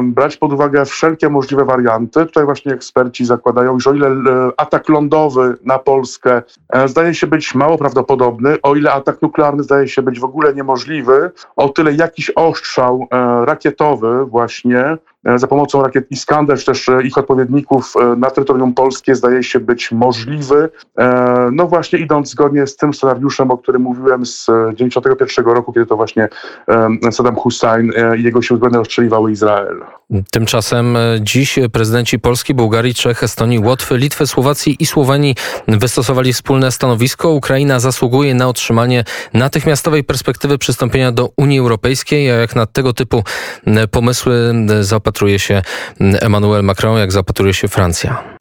brać 0.03 0.37
pod 0.37 0.53
uwagę 0.53 0.85
wszelkie 0.85 1.29
możliwe 1.29 1.65
warianty. 1.65 2.27
Tutaj 2.27 2.45
właśnie 2.45 2.73
eksperci 2.73 3.25
zakładają, 3.25 3.81
że 3.81 3.91
o 3.91 3.95
ile 3.95 4.09
e, 4.09 4.51
atak 4.57 4.89
lądowy 4.89 5.55
na 5.65 5.79
Polskę 5.79 6.43
e, 6.69 6.89
zdaje 6.89 7.15
się 7.15 7.27
być 7.27 7.55
mało 7.55 7.79
prawdopodobny, 7.79 8.59
o 8.63 8.77
ile 8.77 8.93
atak 8.93 9.23
nuklearny 9.23 9.63
zdaje 9.63 9.89
się 9.89 10.03
być 10.03 10.21
w 10.21 10.25
ogóle 10.25 10.55
niemożliwy, 10.55 11.31
o 11.57 11.69
tyle 11.69 11.93
jakiś 11.93 12.31
ostrzał 12.31 13.07
e, 13.11 13.45
rakietowy 13.45 14.27
właśnie 14.27 14.99
za 15.37 15.47
pomocą 15.47 15.83
rakiet 15.83 16.11
Iskander, 16.11 16.59
czy 16.59 16.66
też 16.66 16.88
e, 16.88 17.02
ich 17.02 17.18
odpowiedników 17.18 17.95
e, 17.97 18.16
na 18.16 18.30
terytorium 18.30 18.75
polskie 18.75 19.14
zdaje 19.14 19.42
się 19.42 19.61
być 19.61 19.92
możliwy. 19.92 20.68
E, 20.99 21.49
No 21.52 21.66
właśnie 21.66 21.99
idąc 21.99 22.30
zgodnie 22.30 22.66
z 22.66 22.76
tym 22.76 22.95
scenariuszem, 22.95 23.50
o 23.50 23.59
którym 23.59 23.83
mówiłem 23.83 24.26
z 24.26 24.45
1991 24.45 25.54
roku, 25.54 25.73
kiedy 25.73 25.87
to 25.87 25.97
właśnie 25.97 26.28
e, 26.68 27.12
Saddam 27.12 27.37
Hussein 27.37 27.92
e, 27.97 28.16
i 28.18 28.23
jego 28.23 28.42
siły 28.42 28.56
zbrojne 28.56 28.80
ostrzeliwały 28.80 29.33
Izrael. 29.33 29.85
Tymczasem 30.31 30.97
e, 30.97 31.01
dziś 31.21 31.59
prezydenci 31.73 32.19
Polski, 32.19 32.55
Bułgarii, 32.55 32.95
Czech, 32.95 33.23
Estonii, 33.23 33.59
Łotwy, 33.59 33.99
Litwy, 33.99 34.27
Słowacji 34.27 34.77
i 34.81 34.87
Słowenii 34.87 35.35
wystosowali 35.69 36.33
wspólne 36.33 36.73
stanowisko. 36.73 37.31
Ukraina 37.31 37.81
zasługuje 37.81 38.35
na 38.35 38.49
otrzymanie 38.49 39.05
natychmiastowej 39.35 40.05
perspektywy 40.05 40.59
przystąpienia 40.59 41.13
do 41.13 41.31
Unii 41.37 41.59
Europejskiej, 41.59 42.31
a 42.31 42.35
jak 42.35 42.57
na 42.57 42.67
tego 42.67 42.93
typu 42.93 43.25
e, 43.67 43.89
pomysły 43.89 44.55
e, 44.71 44.85
zaopatruje 44.85 45.39
się 45.39 45.63
Emmanuel 46.01 46.65
Macron, 46.65 46.99
jak 46.99 47.13
zaopatruje 47.13 47.55
się 47.55 47.69
Francja. 47.69 48.36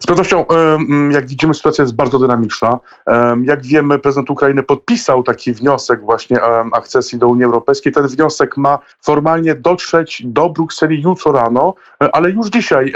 Z 0.00 0.06
pewnością, 0.06 0.46
em, 0.46 1.12
jak 1.12 1.26
widzimy, 1.26 1.54
sytuacja 1.54 1.82
jest 1.84 1.94
bardzo 1.94 2.18
dynamiczna. 2.18 2.78
Em, 3.06 3.44
Jak 3.44 3.62
wiemy, 3.62 3.98
prezydent 3.98 4.30
Ukrainy 4.30 4.62
podpisał 4.62 5.22
taki 5.22 5.52
wniosek 5.52 6.00
właśnie 6.00 6.42
em, 6.42 6.74
akcesji 6.74 7.18
do 7.18 7.28
Unii 7.28 7.44
Europejskiej. 7.44 7.92
Ten 7.92 8.06
wniosek 8.06 8.56
ma 8.56 8.78
formalnie 9.02 9.54
dotrzeć 9.54 10.22
do 10.24 10.48
Brukseli 10.48 11.02
jutro 11.02 11.32
rano, 11.32 11.74
e, 12.02 12.16
ale 12.16 12.30
już 12.30 12.46
dzisiaj 12.46 12.92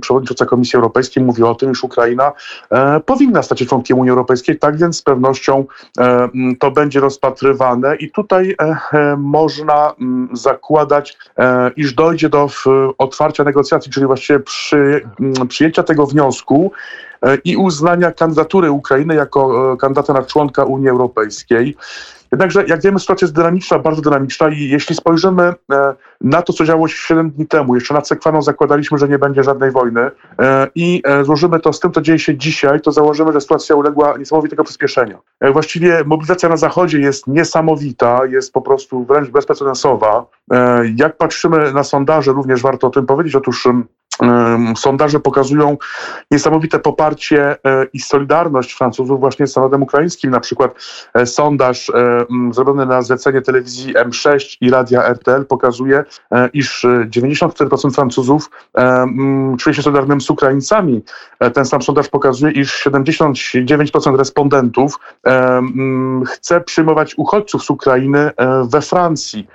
przewodnicząca 0.00 0.46
Komisji 0.46 0.76
Europejskiej 0.76 1.24
mówi 1.24 1.42
o 1.42 1.54
tym, 1.54 1.72
iż 1.72 1.84
Ukraina 1.84 2.32
e, 2.70 3.00
powinna 3.00 3.42
stać 3.42 3.58
się 3.58 3.66
członkiem 3.66 3.98
Unii 3.98 4.10
Europejskiej. 4.10 4.58
Tak 4.58 4.76
więc 4.76 4.96
z 4.96 5.02
pewnością 5.02 5.64
e, 5.98 6.28
to 6.60 6.70
będzie 6.70 7.00
rozpatrywane 7.00 7.96
i 7.96 8.10
tutaj 8.10 8.54
e, 8.62 8.76
e, 8.92 9.16
można 9.16 9.92
zakładać, 10.32 11.16
e, 11.38 11.70
iż 11.76 11.94
dojdzie 11.94 12.28
do 12.28 12.48
otwarcia 12.98 13.44
negocjacji, 13.44 13.92
czyli 13.92 14.06
właściwie 14.06 14.40
przy, 14.40 15.08
m, 15.20 15.48
przyjęcia 15.64 15.82
tego 15.82 16.06
wniosku 16.06 16.72
e, 17.22 17.36
i 17.44 17.56
uznania 17.56 18.12
kandydatury 18.12 18.70
Ukrainy 18.70 19.14
jako 19.14 19.72
e, 19.72 19.76
kandydata 19.76 20.12
na 20.12 20.22
członka 20.22 20.64
Unii 20.64 20.88
Europejskiej. 20.88 21.76
Jednakże, 22.32 22.64
jak 22.66 22.82
wiemy, 22.82 23.00
sytuacja 23.00 23.24
jest 23.24 23.34
dynamiczna, 23.34 23.78
bardzo 23.78 24.02
dynamiczna 24.02 24.48
i 24.48 24.68
jeśli 24.68 24.96
spojrzymy 24.96 25.42
e, 25.42 25.54
na 26.20 26.42
to, 26.42 26.52
co 26.52 26.64
działo 26.64 26.88
się 26.88 26.96
7 26.96 27.30
dni 27.30 27.46
temu, 27.46 27.74
jeszcze 27.74 27.94
nad 27.94 28.08
Sekwaną 28.08 28.42
zakładaliśmy, 28.42 28.98
że 28.98 29.08
nie 29.08 29.18
będzie 29.18 29.42
żadnej 29.42 29.70
wojny 29.70 30.10
i 30.74 31.02
złożymy 31.22 31.60
to 31.60 31.72
z 31.72 31.80
tym, 31.80 31.92
co 31.92 32.00
dzieje 32.00 32.18
się 32.18 32.36
dzisiaj, 32.36 32.80
to 32.80 32.92
założymy, 32.92 33.32
że 33.32 33.40
sytuacja 33.40 33.76
uległa 33.76 34.16
niesamowitego 34.18 34.64
przyspieszenia. 34.64 35.18
Właściwie 35.52 36.04
mobilizacja 36.06 36.48
na 36.48 36.56
Zachodzie 36.56 36.98
jest 36.98 37.26
niesamowita, 37.26 38.20
jest 38.26 38.52
po 38.52 38.62
prostu 38.62 39.04
wręcz 39.04 39.28
bezprecedensowa. 39.28 40.26
Jak 40.96 41.16
patrzymy 41.16 41.72
na 41.72 41.84
sondaże, 41.84 42.32
również 42.32 42.62
warto 42.62 42.86
o 42.86 42.90
tym 42.90 43.06
powiedzieć, 43.06 43.34
otóż 43.34 43.68
sondaże 44.76 45.20
pokazują 45.20 45.76
niesamowite 46.30 46.78
poparcie 46.78 47.56
e, 47.64 47.86
i 47.92 48.00
solidarność 48.00 48.72
Francuzów 48.72 49.20
właśnie 49.20 49.46
z 49.46 49.56
narodem 49.56 49.82
ukraińskim. 49.82 50.30
Na 50.30 50.40
przykład 50.40 50.74
e, 51.14 51.26
sondaż 51.26 51.90
e, 51.90 52.24
zrobiony 52.50 52.86
na 52.86 53.02
zlecenie 53.02 53.42
telewizji 53.42 53.94
M6 53.94 54.56
i 54.60 54.70
radia 54.70 55.04
RTL 55.04 55.44
pokazuje, 55.48 56.04
iż 56.52 56.84
e, 56.84 56.88
94% 56.88 57.94
Francuzów 57.94 58.50
czuje 59.58 59.74
się 59.74 59.82
solidarnym 59.82 60.20
z 60.20 60.30
Ukraińcami. 60.30 61.02
Ten 61.54 61.64
sam 61.64 61.82
sondaż 61.82 62.08
pokazuje, 62.08 62.52
iż 62.52 62.86
79% 62.86 64.16
respondentów 64.16 64.98
chce 66.26 66.60
przyjmować 66.60 67.14
uchodźców 67.18 67.64
z 67.64 67.70
Ukrainy 67.70 68.30
we 68.64 68.80
Francji. 68.80 69.46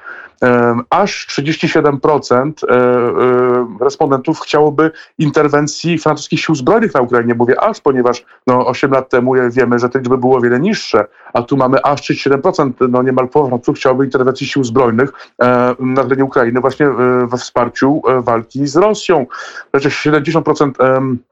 Aż 0.89 1.27
37% 1.27 2.51
e, 2.63 2.75
e, 2.75 3.84
respondentów 3.84 4.39
chciałoby 4.39 4.91
interwencji 5.17 5.98
francuskich 5.98 6.39
sił 6.39 6.55
zbrojnych 6.55 6.93
na 6.93 7.01
Ukrainie. 7.01 7.34
Mówię 7.34 7.62
aż, 7.62 7.81
ponieważ 7.81 8.25
no, 8.48 8.67
8 8.67 8.91
lat 8.91 9.10
temu 9.10 9.34
wiemy, 9.51 9.79
że 9.79 9.89
te 9.89 10.00
liczby 10.00 10.17
było 10.17 10.41
wiele 10.41 10.60
niższe, 10.60 11.05
a 11.34 11.41
tu 11.41 11.58
mamy 11.58 11.84
aż 11.84 12.01
37%, 12.01 12.72
no 12.89 13.03
niemal 13.03 13.27
połowa 13.27 13.50
Francuzów 13.50 13.77
chciałoby 13.77 14.05
interwencji 14.05 14.48
sił 14.48 14.63
zbrojnych 14.63 15.10
e, 15.41 15.75
na 15.79 16.03
terenie 16.03 16.25
Ukrainy 16.25 16.62
właśnie 16.62 16.89
we 17.27 17.38
wsparciu 17.38 18.01
walki 18.19 18.67
z 18.67 18.75
Rosją. 18.75 19.25
Przecież 19.72 20.05
70% 20.05 20.72
em, 20.79 21.19
e, 21.25 21.28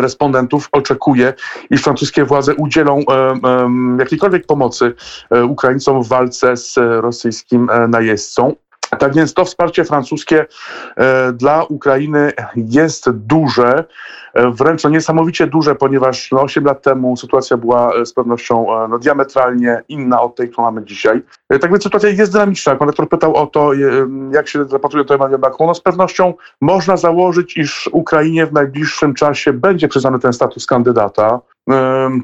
respondentów 0.00 0.68
oczekuje, 0.72 1.34
iż 1.70 1.82
francuskie 1.82 2.24
władze 2.24 2.54
udzielą 2.54 2.98
em, 2.98 3.40
em, 3.44 3.96
jakiejkolwiek 4.00 4.46
pomocy 4.46 4.94
e, 5.30 5.44
Ukraińcom 5.44 6.02
w 6.02 6.08
walce 6.08 6.56
z 6.56 6.78
e, 6.78 7.00
rosyjskim 7.00 7.70
e, 7.70 7.88
najeźdźcą. 7.88 8.54
Tak 8.98 9.14
więc 9.14 9.34
to 9.34 9.44
wsparcie 9.44 9.84
francuskie 9.84 10.46
e, 10.96 11.32
dla 11.32 11.64
Ukrainy 11.64 12.32
jest 12.56 13.10
duże, 13.10 13.84
e, 14.34 14.50
wręcz 14.50 14.84
no 14.84 14.90
niesamowicie 14.90 15.46
duże, 15.46 15.74
ponieważ 15.74 16.32
no, 16.32 16.42
8 16.42 16.64
lat 16.64 16.82
temu 16.82 17.16
sytuacja 17.16 17.56
była 17.56 17.94
e, 17.94 18.06
z 18.06 18.12
pewnością 18.12 18.66
no, 18.88 18.98
diametralnie 18.98 19.82
inna 19.88 20.22
od 20.22 20.36
tej, 20.36 20.48
którą 20.48 20.64
mamy 20.64 20.84
dzisiaj. 20.84 21.22
Tak 21.48 21.70
więc 21.70 21.82
sytuacja 21.82 22.08
jest 22.08 22.32
dynamiczna. 22.32 22.76
Pan 22.76 22.88
rektor 22.88 23.08
pytał 23.08 23.34
o 23.34 23.46
to, 23.46 23.70
jak 24.32 24.48
się 24.48 24.64
zapatruje 24.64 25.04
to 25.04 25.14
Emmanuel 25.14 25.40
Macron. 25.40 25.68
No, 25.68 25.74
z 25.74 25.80
pewnością 25.80 26.34
można 26.60 26.96
założyć, 26.96 27.56
iż 27.56 27.88
Ukrainie 27.92 28.46
w 28.46 28.52
najbliższym 28.52 29.14
czasie 29.14 29.52
będzie 29.52 29.88
przyznany 29.88 30.18
ten 30.18 30.32
status 30.32 30.66
kandydata. 30.66 31.40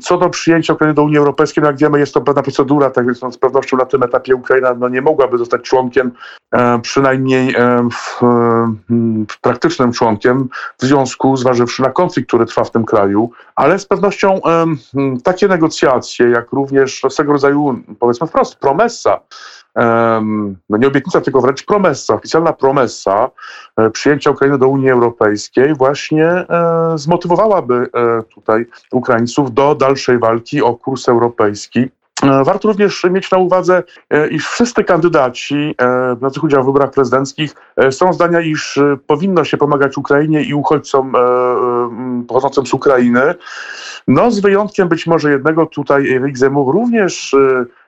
Co 0.02 0.18
do 0.18 0.30
przyjęcia 0.30 0.72
Ukrainy 0.72 0.94
do 0.94 1.02
Unii 1.02 1.18
Europejskiej, 1.18 1.62
no 1.62 1.70
jak 1.70 1.78
wiemy, 1.78 1.99
jest 1.99 2.14
to 2.14 2.20
pewna 2.20 2.42
procedura, 2.42 2.90
tak 2.90 3.06
więc 3.06 3.22
no, 3.22 3.32
z 3.32 3.38
pewnością 3.38 3.76
na 3.76 3.84
tym 3.84 4.02
etapie 4.02 4.34
Ukraina 4.34 4.75
no, 4.75 4.88
nie 4.88 5.02
mogłaby 5.02 5.38
zostać 5.38 5.62
członkiem, 5.62 6.12
e, 6.54 6.78
przynajmniej 6.80 7.54
e, 7.54 7.88
w, 7.92 8.22
e, 8.22 8.75
w 9.28 9.40
praktycznym 9.40 9.92
członkiem, 9.92 10.49
w 10.78 10.84
związku 10.84 11.37
zważywszy 11.37 11.82
na 11.82 11.90
konflikt, 11.90 12.28
który 12.28 12.46
trwa 12.46 12.64
w 12.64 12.70
tym 12.70 12.84
kraju, 12.84 13.30
ale 13.56 13.78
z 13.78 13.87
pewnością 13.87 14.40
takie 15.25 15.49
negocjacje, 15.49 16.30
jak 16.30 16.52
również 16.52 17.02
swego 17.08 17.32
rodzaju, 17.32 17.82
powiedzmy 17.99 18.26
wprost, 18.26 18.56
promesa, 18.56 19.20
no 20.69 20.76
nie 20.79 20.87
obietnica, 20.87 21.21
tylko 21.21 21.41
wręcz 21.41 21.64
promesa, 21.64 22.14
oficjalna 22.14 22.52
promesa 22.52 23.31
e, 23.76 23.91
przyjęcia 23.91 24.31
Ukrainy 24.31 24.59
do 24.59 24.69
Unii 24.69 24.91
Europejskiej 24.91 25.75
właśnie 25.75 26.26
e, 26.26 26.45
zmotywowałaby 26.95 27.75
e, 27.95 28.23
tutaj 28.23 28.67
Ukraińców 28.93 29.55
do 29.55 29.75
dalszej 29.75 30.19
walki 30.19 30.62
o 30.62 30.75
kurs 30.75 31.09
europejski. 31.09 31.91
Warto 32.45 32.69
również 32.69 33.05
mieć 33.11 33.31
na 33.31 33.38
uwadze, 33.38 33.83
iż 34.31 34.49
wszyscy 34.49 34.85
kandydaci 34.85 35.75
biorących 36.17 36.45
udział 36.45 36.62
w 36.62 36.67
wyborach 36.67 36.91
prezydenckich 36.91 37.55
są 37.91 38.12
zdania, 38.12 38.41
iż 38.41 38.79
powinno 39.07 39.45
się 39.45 39.57
pomagać 39.57 39.97
Ukrainie 39.99 40.43
i 40.43 40.55
uchodźcom 40.55 41.12
pochodzącym 42.29 42.67
z 42.67 42.75
Ukrainy. 42.75 43.35
No, 44.09 44.31
z 44.31 44.41
wyjątkiem 44.41 44.88
być 44.88 45.07
może 45.07 45.31
jednego 45.31 45.67
tutaj 45.67 46.14
Erik 46.14 46.38
Zemmour 46.38 46.75
również 46.75 47.35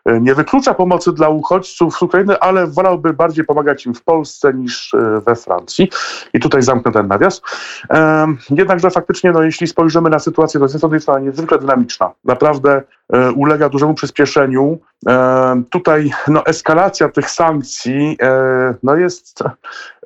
nie 0.06 0.34
wyklucza 0.34 0.74
pomocy 0.74 1.12
dla 1.12 1.28
uchodźców 1.28 1.96
z 1.96 2.02
Ukrainy, 2.02 2.40
ale 2.40 2.66
wolałby 2.66 3.12
bardziej 3.12 3.44
pomagać 3.44 3.86
im 3.86 3.94
w 3.94 4.02
Polsce 4.02 4.54
niż 4.54 4.94
e, 4.94 5.20
we 5.26 5.36
Francji. 5.36 5.90
I 6.34 6.40
tutaj 6.40 6.62
zamknę 6.62 6.92
ten 6.92 7.08
nawias. 7.08 7.42
Em, 7.88 8.38
Jednakże 8.50 8.90
faktycznie, 8.90 9.32
no, 9.32 9.42
jeśli 9.42 9.66
spojrzymy 9.66 10.10
na 10.10 10.18
sytuację, 10.18 10.60
to 10.60 10.88
jest 10.94 11.08
ona 11.08 11.20
niezwykle 11.20 11.58
dynamiczna. 11.58 12.10
Naprawdę 12.24 12.82
e, 13.12 13.32
ulega 13.32 13.68
dużemu 13.68 13.94
przyspieszeniu. 13.94 14.78
E, 15.08 15.62
Tutaj 15.70 16.10
no, 16.28 16.46
eskalacja 16.46 17.08
tych 17.08 17.30
sankcji 17.30 18.16
e, 18.22 18.74
no, 18.82 18.96
jest 18.96 19.42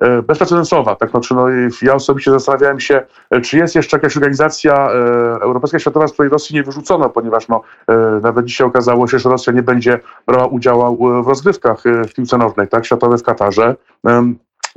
e, 0.01 0.21
bezprecedensowa. 0.21 0.95
Tak? 0.95 1.09
Znaczy, 1.09 1.33
no, 1.33 1.49
i 1.49 1.69
ja 1.81 1.93
osobiście 1.93 2.31
zastanawiałem 2.31 2.79
się, 2.79 3.01
e, 3.29 3.41
czy 3.41 3.57
jest 3.57 3.75
jeszcze 3.75 3.97
jakaś 3.97 4.17
organizacja 4.17 4.73
e, 4.73 4.93
europejska, 5.41 5.79
światowa, 5.79 6.07
z 6.07 6.13
której 6.13 6.31
Rosji 6.31 6.55
nie 6.55 6.63
wyrzucono, 6.63 7.09
ponieważ 7.09 7.47
no, 7.47 7.61
e, 7.87 8.19
nawet 8.23 8.45
dzisiaj 8.45 8.67
okazało 8.67 9.07
się, 9.07 9.19
że 9.19 9.29
Rosja 9.29 9.53
nie 9.53 9.63
będzie 9.63 9.88
brała 10.27 10.47
udziału 10.47 11.23
w 11.23 11.27
rozgrywkach 11.27 11.85
e, 11.85 12.03
w 12.03 12.13
piłce 12.13 12.37
nożnej, 12.37 12.67
tak? 12.67 12.85
światowej 12.85 13.17
w 13.17 13.23
Katarze. 13.23 13.75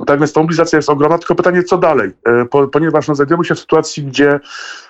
Tak 0.05 0.19
więc 0.19 0.33
ta 0.33 0.39
mobilizacja 0.39 0.77
jest 0.77 0.89
ogromna, 0.89 1.17
tylko 1.17 1.35
pytanie, 1.35 1.63
co 1.63 1.77
dalej? 1.77 2.11
Po, 2.49 2.67
ponieważ 2.67 3.07
no, 3.07 3.15
znajdujemy 3.15 3.45
się 3.45 3.55
w 3.55 3.59
sytuacji, 3.59 4.03
gdzie 4.03 4.39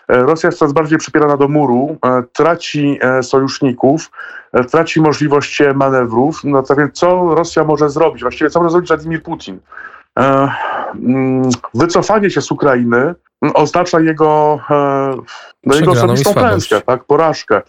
Rosja 0.07 0.47
jest 0.47 0.59
coraz 0.59 0.73
bardziej 0.73 0.97
przypierana 0.97 1.37
do 1.37 1.47
muru, 1.47 1.97
traci 2.33 2.99
sojuszników, 3.21 4.11
traci 4.71 5.01
możliwość 5.01 5.61
manewrów. 5.75 6.41
No 6.43 6.63
to 6.63 6.75
więc 6.75 6.93
co 6.93 7.35
Rosja 7.35 7.63
może 7.63 7.89
zrobić? 7.89 8.21
Właściwie 8.21 8.49
co 8.49 8.59
może 8.59 8.71
zrobić 8.71 8.87
Władimir 8.87 9.23
Putin? 9.23 9.59
Mm, 10.15 11.49
wycofanie 11.73 12.29
się 12.29 12.41
z 12.41 12.51
Ukrainy 12.51 13.15
oznacza 13.53 13.99
jego, 13.99 14.59
no, 15.63 15.75
jego 15.75 15.91
osobistą 15.91 16.33
klęskę, 16.33 16.81
tak, 16.81 17.03
porażkę. 17.03 17.61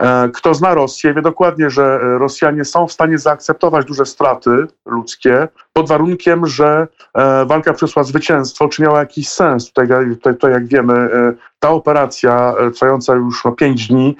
E, 0.00 0.28
kto 0.28 0.54
zna 0.54 0.74
Rosję, 0.74 1.14
wie 1.14 1.22
dokładnie, 1.22 1.70
że 1.70 1.98
Rosjanie 2.18 2.64
są 2.64 2.86
w 2.86 2.92
stanie 2.92 3.18
zaakceptować 3.18 3.86
duże 3.86 4.06
straty 4.06 4.50
ludzkie 4.86 5.48
pod 5.72 5.88
warunkiem, 5.88 6.46
że 6.46 6.88
e, 7.14 7.46
walka 7.46 7.72
przyszła 7.72 8.02
zwycięstwo, 8.02 8.68
czy 8.68 8.82
miała 8.82 8.98
jakiś 8.98 9.28
sens. 9.28 9.66
Tutaj, 9.66 9.88
tutaj, 9.88 10.32
tutaj 10.32 10.52
jak 10.52 10.66
wiemy, 10.66 10.94
e, 10.94 11.32
ta 11.58 11.70
operacja 11.70 12.54
trwająca 12.74 13.14
już 13.14 13.44
no, 13.44 13.52
pięć 13.52 13.88
dni, 13.88 14.16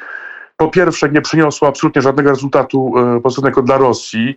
po 0.57 0.69
pierwsze 0.69 1.09
nie 1.09 1.21
przyniosła 1.21 1.69
absolutnie 1.69 2.03
żadnego 2.03 2.31
rezultatu 2.31 2.93
pozytywnego 3.23 3.63
dla 3.63 3.79
Rosji. 3.79 4.37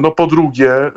No 0.00 0.10
po 0.10 0.26
drugie, 0.26 0.92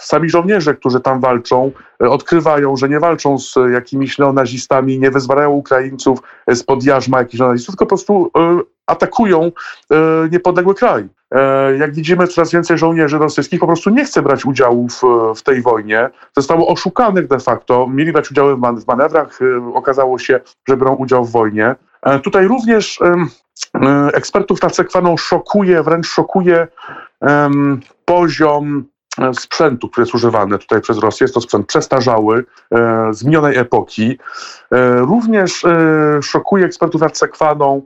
sami 0.00 0.30
żołnierze, 0.30 0.74
którzy 0.74 1.00
tam 1.00 1.20
walczą, 1.20 1.72
odkrywają, 1.98 2.76
że 2.76 2.88
nie 2.88 3.00
walczą 3.00 3.38
z 3.38 3.54
jakimiś 3.72 4.18
neonazistami, 4.18 4.98
nie 4.98 5.10
wyzwalają 5.10 5.50
Ukraińców 5.50 6.18
spod 6.54 6.84
jarzma 6.84 7.18
jakichś 7.18 7.40
neonazistów, 7.40 7.76
tylko 7.76 7.86
po 7.86 7.88
prostu 7.88 8.30
atakują 8.90 9.52
e, 9.90 9.94
niepodległy 10.30 10.74
kraj. 10.74 11.08
E, 11.30 11.76
jak 11.76 11.94
widzimy, 11.94 12.26
coraz 12.26 12.52
więcej 12.52 12.78
żołnierzy 12.78 13.18
rosyjskich 13.18 13.60
po 13.60 13.66
prostu 13.66 13.90
nie 13.90 14.04
chce 14.04 14.22
brać 14.22 14.44
udziału 14.44 14.88
w, 14.88 15.02
w 15.36 15.42
tej 15.42 15.62
wojnie. 15.62 16.10
Zostało 16.36 16.68
oszukanych 16.68 17.28
de 17.28 17.40
facto, 17.40 17.86
mieli 17.86 18.12
brać 18.12 18.30
udział 18.30 18.56
w 18.56 18.86
manewrach, 18.86 19.38
e, 19.42 19.74
okazało 19.74 20.18
się, 20.18 20.40
że 20.68 20.76
biorą 20.76 20.94
udział 20.94 21.24
w 21.24 21.30
wojnie. 21.30 21.74
Tutaj 22.22 22.48
również 22.48 23.00
ekspertów 24.12 24.62
nad 24.62 24.76
Sekwaną 24.76 25.16
szokuje, 25.16 25.82
wręcz 25.82 26.06
szokuje 26.06 26.68
poziom 28.04 28.84
sprzętu, 29.32 29.88
który 29.88 30.02
jest 30.02 30.14
używany 30.14 30.58
tutaj 30.58 30.80
przez 30.80 30.98
Rosję. 30.98 31.24
Jest 31.24 31.34
to 31.34 31.40
sprzęt 31.40 31.66
przestarzały, 31.66 32.44
z 33.10 33.24
minionej 33.24 33.56
epoki. 33.56 34.18
Również 34.96 35.66
szokuje 36.22 36.64
ekspertów 36.64 37.00
nad 37.00 37.18
Sekwaną 37.18 37.82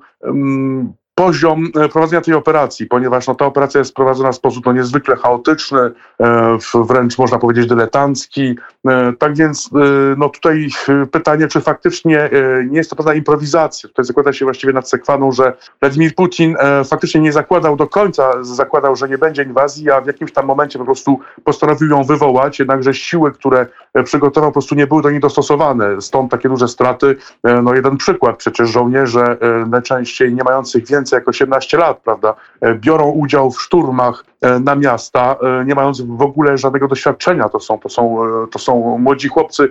poziom 1.14 1.64
e, 1.76 1.88
prowadzenia 1.88 2.20
tej 2.20 2.34
operacji, 2.34 2.86
ponieważ 2.86 3.26
no, 3.26 3.34
ta 3.34 3.46
operacja 3.46 3.78
jest 3.78 3.94
prowadzona 3.94 4.32
w 4.32 4.36
sposób 4.36 4.66
no, 4.66 4.72
niezwykle 4.72 5.16
chaotyczny, 5.16 5.80
e, 6.20 6.58
wręcz 6.74 7.18
można 7.18 7.38
powiedzieć 7.38 7.66
dyletancki. 7.66 8.54
E, 8.86 9.12
tak 9.18 9.36
więc 9.36 9.70
no, 10.16 10.28
tutaj 10.28 10.68
pytanie, 11.12 11.48
czy 11.48 11.60
faktycznie 11.60 12.30
nie 12.70 12.78
jest 12.78 12.90
to 12.90 12.96
pewna 12.96 13.14
improwizacja. 13.14 13.88
Tutaj 13.88 14.04
zakłada 14.04 14.32
się 14.32 14.44
właściwie 14.44 14.72
nad 14.72 14.88
sekwaną, 14.88 15.32
że 15.32 15.52
Władimir 15.80 16.14
Putin 16.14 16.56
faktycznie 16.84 17.20
nie 17.20 17.32
zakładał 17.32 17.76
do 17.76 17.86
końca, 17.86 18.44
zakładał, 18.44 18.96
że 18.96 19.08
nie 19.08 19.18
będzie 19.18 19.42
inwazji, 19.42 19.90
a 19.90 20.00
w 20.00 20.06
jakimś 20.06 20.32
tam 20.32 20.46
momencie 20.46 20.78
po 20.78 20.84
prostu 20.84 21.20
postanowił 21.44 21.88
ją 21.90 22.04
wywołać, 22.04 22.58
jednakże 22.58 22.94
siły, 22.94 23.32
które 23.32 23.66
przygotował, 24.04 24.50
po 24.50 24.52
prostu 24.52 24.74
nie 24.74 24.86
były 24.86 25.02
do 25.02 25.10
niej 25.10 25.20
dostosowane. 25.20 26.00
Stąd 26.00 26.30
takie 26.30 26.48
duże 26.48 26.68
straty. 26.68 27.16
No 27.62 27.74
jeden 27.74 27.96
przykład, 27.96 28.36
przecież 28.36 28.70
żołnierze 28.70 29.36
najczęściej 29.66 30.34
nie 30.34 30.44
mających 30.44 30.86
więcej 30.86 31.03
więcej 31.04 31.16
jak 31.16 31.28
18 31.28 31.78
lat, 31.78 32.00
prawda, 32.04 32.34
e, 32.60 32.74
biorą 32.74 33.10
udział 33.10 33.50
w 33.50 33.62
szturmach 33.62 34.24
e, 34.40 34.60
na 34.60 34.74
miasta, 34.74 35.36
e, 35.60 35.64
nie 35.64 35.74
mając 35.74 36.00
w 36.00 36.22
ogóle 36.22 36.58
żadnego 36.58 36.88
doświadczenia. 36.88 37.48
To 37.48 37.60
są, 37.60 37.78
to 37.78 37.88
są, 37.88 38.18
to 38.50 38.58
są 38.58 38.98
młodzi 38.98 39.28
chłopcy, 39.28 39.70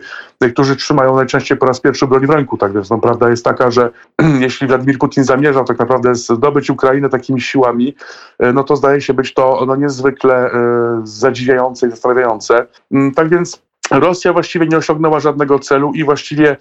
którzy 0.54 0.76
trzymają 0.76 1.16
najczęściej 1.16 1.58
po 1.58 1.66
raz 1.66 1.80
pierwszy 1.80 2.08
broń 2.08 2.28
w 2.28 2.30
ręku. 2.30 2.58
Tak 2.58 2.74
więc 2.74 2.90
no, 2.90 2.98
prawda 2.98 3.30
jest 3.30 3.46
taka, 3.46 3.72
że 3.72 3.92
jeśli 4.46 4.68
Władimir 4.68 4.98
Putin 4.98 5.24
zamierzał 5.24 5.66
tak 5.66 5.80
naprawdę 5.80 6.16
zdobyć 6.16 6.70
Ukrainę 6.70 7.10
takimi 7.10 7.42
siłami, 7.42 7.96
no 8.54 8.64
to 8.64 8.76
zdaje 8.76 9.02
się 9.02 9.14
być 9.14 9.34
to 9.34 9.64
no, 9.68 9.76
niezwykle 9.76 10.52
zadziwiające 11.04 11.88
i 11.88 11.90
zastanawiające. 11.90 12.68
Mm, 12.92 13.12
tak 13.12 13.30
więc 13.30 13.62
Rosja 13.92 14.34
właściwie 14.34 14.68
nie 14.68 14.78
osiągnęła 14.78 15.20
żadnego 15.20 15.60
celu 15.60 15.92
i 15.96 16.04
właściwie 16.04 16.58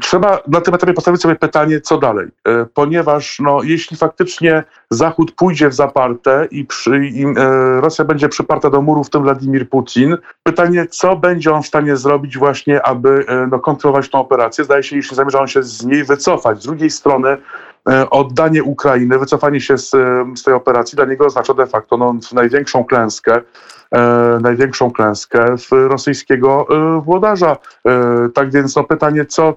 trzeba 0.00 0.38
na 0.48 0.60
tym 0.60 0.74
etapie 0.74 0.92
postawić 0.92 1.22
sobie 1.22 1.36
pytanie, 1.36 1.80
co 1.80 1.98
dalej. 1.98 2.26
E, 2.48 2.66
ponieważ 2.74 3.40
no, 3.40 3.62
jeśli 3.62 3.96
faktycznie 3.96 4.64
Zachód 4.90 5.32
pójdzie 5.32 5.68
w 5.68 5.74
zaparte 5.74 6.48
i, 6.50 6.64
przy, 6.64 7.06
i 7.06 7.24
e, 7.24 7.80
Rosja 7.80 8.04
będzie 8.04 8.28
przyparta 8.28 8.70
do 8.70 8.82
muru, 8.82 9.04
w 9.04 9.10
tym 9.10 9.22
Władimir 9.22 9.68
Putin, 9.68 10.16
pytanie, 10.42 10.86
co 10.86 11.16
będzie 11.16 11.52
on 11.52 11.62
w 11.62 11.66
stanie 11.66 11.96
zrobić 11.96 12.38
właśnie, 12.38 12.82
aby 12.82 13.24
e, 13.28 13.46
no, 13.46 13.58
kontrolować 13.58 14.10
tę 14.10 14.18
operację. 14.18 14.64
Zdaje 14.64 14.82
się, 14.82 14.96
jeśli 14.96 15.16
zamierza 15.16 15.40
on 15.40 15.48
się 15.48 15.62
z 15.62 15.84
niej 15.84 16.04
wycofać. 16.04 16.62
Z 16.62 16.66
drugiej 16.66 16.90
strony 16.90 17.36
oddanie 18.10 18.62
Ukrainy, 18.62 19.18
wycofanie 19.18 19.60
się 19.60 19.78
z, 19.78 19.90
z 20.38 20.42
tej 20.42 20.54
operacji 20.54 20.96
dla 20.96 21.04
niego 21.04 21.26
oznacza 21.26 21.54
de 21.54 21.66
facto 21.66 21.96
no, 21.96 22.14
największą 22.32 22.84
klęskę 22.84 23.40
największą 24.40 24.90
klęskę 24.90 25.56
rosyjskiego 25.70 26.66
e, 26.70 27.00
włodarza. 27.00 27.56
E, 27.86 28.28
tak 28.34 28.50
więc 28.50 28.76
no, 28.76 28.84
pytanie, 28.84 29.24
co, 29.24 29.54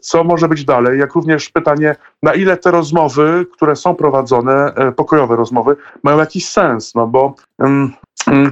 co 0.00 0.24
może 0.24 0.48
być 0.48 0.64
dalej, 0.64 0.98
jak 0.98 1.14
również 1.14 1.48
pytanie, 1.48 1.96
na 2.22 2.34
ile 2.34 2.56
te 2.56 2.70
rozmowy, 2.70 3.46
które 3.52 3.76
są 3.76 3.94
prowadzone, 3.94 4.74
e, 4.74 4.92
pokojowe 4.92 5.36
rozmowy, 5.36 5.76
mają 6.02 6.18
jakiś 6.18 6.48
sens, 6.48 6.94
no 6.94 7.06
bo 7.06 7.34
mm, 7.58 7.92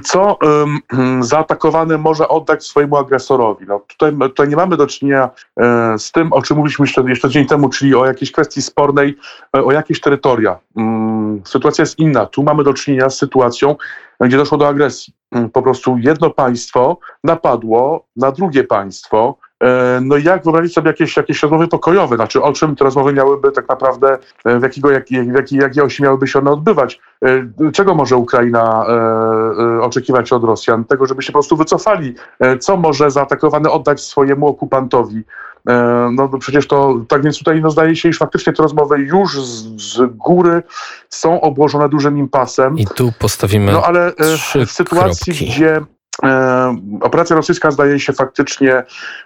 co 0.03 0.37
um, 0.41 1.23
zaatakowany 1.23 1.97
może 1.97 2.27
oddać 2.27 2.65
swojemu 2.65 2.97
agresorowi. 2.97 3.65
No, 3.67 3.79
tutaj, 3.79 4.11
tutaj 4.17 4.47
nie 4.47 4.55
mamy 4.55 4.77
do 4.77 4.87
czynienia 4.87 5.29
e, 5.57 5.99
z 5.99 6.11
tym, 6.11 6.33
o 6.33 6.41
czym 6.41 6.57
mówiliśmy 6.57 6.85
jeszcze, 6.85 7.03
jeszcze 7.07 7.29
dzień 7.29 7.45
temu, 7.45 7.69
czyli 7.69 7.95
o 7.95 8.05
jakiejś 8.05 8.31
kwestii 8.31 8.61
spornej, 8.61 9.17
e, 9.57 9.63
o 9.63 9.71
jakieś 9.71 10.01
terytoria. 10.01 10.59
Sytuacja 11.45 11.81
jest 11.81 11.99
inna. 11.99 12.25
Tu 12.25 12.43
mamy 12.43 12.63
do 12.63 12.73
czynienia 12.73 13.09
z 13.09 13.17
sytuacją, 13.17 13.75
gdzie 14.19 14.37
doszło 14.37 14.57
do 14.57 14.67
agresji. 14.67 15.13
Um, 15.31 15.49
po 15.49 15.61
prostu 15.61 15.97
jedno 15.97 16.29
państwo 16.29 16.97
napadło 17.23 18.07
na 18.15 18.31
drugie 18.31 18.63
państwo, 18.63 19.37
no 20.01 20.17
i 20.17 20.23
jak 20.23 20.43
wyobrazić 20.43 20.73
sobie 20.73 20.87
jakieś, 20.87 21.17
jakieś 21.17 21.41
rozmowy 21.41 21.67
pokojowe? 21.67 22.15
Znaczy, 22.15 22.41
o 22.41 22.53
czym 22.53 22.75
te 22.75 22.83
rozmowy 22.83 23.13
miałyby 23.13 23.51
tak 23.51 23.69
naprawdę, 23.69 24.17
e, 24.45 24.59
w 24.59 24.63
jakiego, 24.63 24.91
jak, 24.91 25.11
jakiej, 25.11 25.59
jakiej 25.59 25.83
osi 25.83 26.03
miałyby 26.03 26.27
się 26.27 26.39
one 26.39 26.51
odbywać? 26.51 26.99
E, 27.25 27.71
czego 27.71 27.95
może 27.95 28.15
Ukraina 28.15 28.85
oczekiwać 29.81 30.33
od 30.33 30.43
Rosjan? 30.43 30.85
Tego, 30.85 31.05
żeby 31.05 31.21
się 31.21 31.27
po 31.27 31.33
prostu 31.33 31.57
wycofali. 31.57 32.15
Co 32.59 32.77
może 32.77 33.11
zaatakowany 33.11 33.71
oddać 33.71 34.01
swojemu 34.01 34.47
okupantowi? 34.47 35.23
No 36.11 36.29
przecież 36.39 36.67
to, 36.67 36.95
tak 37.07 37.23
więc 37.23 37.37
tutaj 37.37 37.61
no, 37.61 37.71
zdaje 37.71 37.95
się, 37.95 38.09
iż 38.09 38.17
faktycznie 38.17 38.53
te 38.53 38.63
rozmowy 38.63 38.99
już 38.99 39.41
z, 39.41 39.81
z 39.81 40.01
góry 40.15 40.63
są 41.09 41.41
obłożone 41.41 41.89
dużym 41.89 42.17
impasem. 42.17 42.77
I 42.77 42.87
tu 42.87 43.11
postawimy 43.19 43.71
No 43.71 43.83
ale 43.83 44.11
w 44.65 44.71
sytuacji, 44.71 45.33
kropki. 45.33 45.45
gdzie 45.45 45.75
E, 45.75 45.81
operacja 47.01 47.35
rosyjska 47.35 47.71
zdaje 47.71 47.99
się 47.99 48.13
faktycznie 48.13 48.83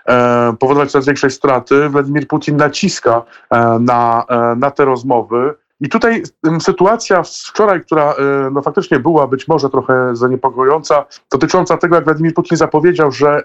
e, 0.08 0.54
powodować 0.60 0.92
coraz 0.92 1.06
większej 1.06 1.32
straty. 1.32 1.90
Władimir 1.90 2.28
Putin 2.28 2.58
naciska 2.58 3.22
e, 3.50 3.80
na, 3.80 4.26
na 4.58 4.72
te 4.72 4.86
rozmowy. 4.86 5.54
I 5.82 5.90
tutaj 5.90 6.24
sytuacja 6.62 7.24
wczoraj, 7.24 7.82
która 7.82 8.16
no, 8.52 8.62
faktycznie 8.62 9.00
była 9.00 9.28
być 9.28 9.48
może 9.48 9.70
trochę 9.70 10.16
zaniepokojąca, 10.16 11.06
dotycząca 11.32 11.78
tego, 11.78 11.96
jak 11.96 12.06
Władimir 12.06 12.34
Putin 12.34 12.58
zapowiedział, 12.58 13.12
że 13.12 13.30
e, 13.30 13.42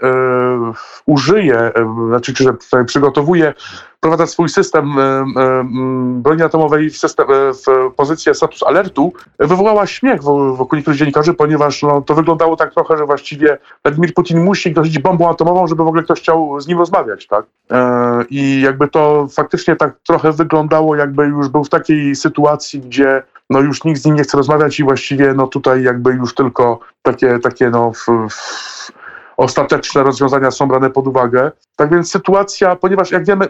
użyje, 1.07 1.72
znaczy, 2.09 2.33
że 2.37 2.85
przygotowuje 2.85 3.55
wprowadza 4.03 4.27
swój 4.27 4.49
system 4.49 4.99
e, 4.99 5.03
e, 5.03 5.25
broni 6.15 6.43
atomowej 6.43 6.91
w, 6.91 6.97
system, 6.99 7.27
e, 7.31 7.53
w 7.53 7.95
pozycję 7.97 8.35
status 8.35 8.62
alertu, 8.62 9.12
wywołała 9.38 9.87
śmiech 9.87 10.23
wokół 10.23 10.77
niektórych 10.77 10.99
dziennikarzy, 10.99 11.35
ponieważ 11.35 11.83
no, 11.83 12.01
to 12.01 12.15
wyglądało 12.15 12.57
tak 12.57 12.75
trochę, 12.75 12.99
że 12.99 13.07
właściwie 13.07 13.59
Władimir 13.85 14.15
Putin 14.15 14.45
musi 14.45 14.73
grozić 14.73 14.99
bombą 14.99 15.31
atomową, 15.31 15.67
żeby 15.67 15.85
w 15.85 15.87
ogóle 15.87 16.03
ktoś 16.03 16.21
chciał 16.21 16.61
z 16.61 16.67
nim 16.67 16.79
rozmawiać, 16.79 17.27
tak? 17.27 17.45
I 18.31 18.61
jakby 18.61 18.88
to 18.88 19.27
faktycznie 19.33 19.77
tak 19.77 19.95
trochę 20.07 20.33
wyglądało, 20.33 20.97
jakby 20.97 21.27
już 21.27 21.49
był 21.49 21.65
w 21.65 21.69
takiej 21.69 22.17
sytuacji, 22.17 22.81
gdzie 22.81 23.23
no 23.51 23.61
już 23.61 23.85
nikt 23.85 24.01
z 24.01 24.05
nim 24.05 24.15
nie 24.15 24.23
chce 24.23 24.37
rozmawiać 24.37 24.81
i 24.81 24.85
właściwie 24.85 25.35
no 25.35 25.47
tutaj 25.47 25.83
jakby 25.83 26.12
już 26.12 26.35
tylko 26.35 26.81
takie, 27.03 27.38
takie 27.38 27.71
no 27.71 27.93
w, 27.93 28.07
w 28.31 29.02
ostateczne 29.37 30.03
rozwiązania 30.03 30.51
są 30.51 30.68
brane 30.68 30.90
pod 30.90 31.07
uwagę. 31.07 31.53
Tak 31.77 31.90
więc 31.90 32.11
sytuacja, 32.11 32.77
ponieważ 32.77 33.11
jak 33.11 33.27
wiemy, 33.27 33.49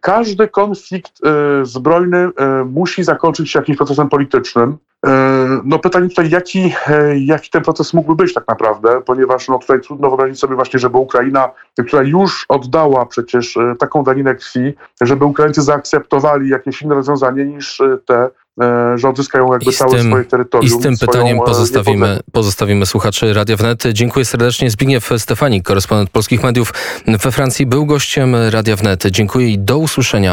każdy 0.00 0.48
konflikt 0.48 1.12
y, 1.62 1.66
zbrojny 1.66 2.18
y, 2.18 2.30
musi 2.64 3.04
zakończyć 3.04 3.50
się 3.50 3.58
jakimś 3.58 3.78
procesem 3.78 4.08
politycznym. 4.08 4.70
Y, 4.70 5.08
no 5.64 5.78
pytanie 5.78 6.08
tutaj, 6.08 6.30
jaki, 6.30 6.74
jaki 7.14 7.50
ten 7.50 7.62
proces 7.62 7.94
mógłby 7.94 8.24
być 8.24 8.34
tak 8.34 8.48
naprawdę, 8.48 9.02
ponieważ 9.02 9.48
no 9.48 9.58
tutaj 9.58 9.80
trudno 9.80 10.08
wyobrazić 10.08 10.38
sobie 10.38 10.54
właśnie, 10.54 10.80
żeby 10.80 10.98
Ukraina, 10.98 11.50
która 11.86 12.02
już 12.02 12.44
oddała 12.48 13.06
przecież 13.06 13.58
taką 13.78 14.04
daninę 14.04 14.34
krwi, 14.34 14.74
żeby 15.00 15.24
Ukraińcy 15.24 15.62
zaakceptowali 15.62 16.48
jakieś 16.48 16.82
inne 16.82 16.94
rozwiązanie 16.94 17.44
niż 17.44 17.82
te 18.06 18.14
e, 18.24 18.30
że 18.96 19.08
odzyskają 19.08 19.52
jakby 19.52 19.72
całe 19.72 19.90
tym- 19.92 20.06
swoje 20.06 20.24
terytorium. 20.24 20.66
I 20.66 20.80
z 20.80 20.82
tym 20.82 20.98
pytaniem 20.98 21.36
e, 21.36 21.40
pozostawimy, 21.44 22.20
pozostawimy 22.32 22.86
słuchaczy 22.86 23.34
Radia 23.34 23.56
Wnet. 23.56 23.82
Dziękuję 23.92 24.24
serdecznie. 24.24 24.70
Zbigniew 24.70 25.10
Stefanik, 25.18 25.64
korespondent 25.64 26.10
polskich 26.10 26.42
mediów 26.42 26.74
we 27.06 27.32
Francji, 27.32 27.66
był 27.66 27.86
gościem 27.86 28.36
Radia 28.50 28.76
Wnet. 28.76 29.04
Dziękuję 29.06 29.48
i 29.48 29.58
do 29.58 29.78
usłyszenia 29.78 30.30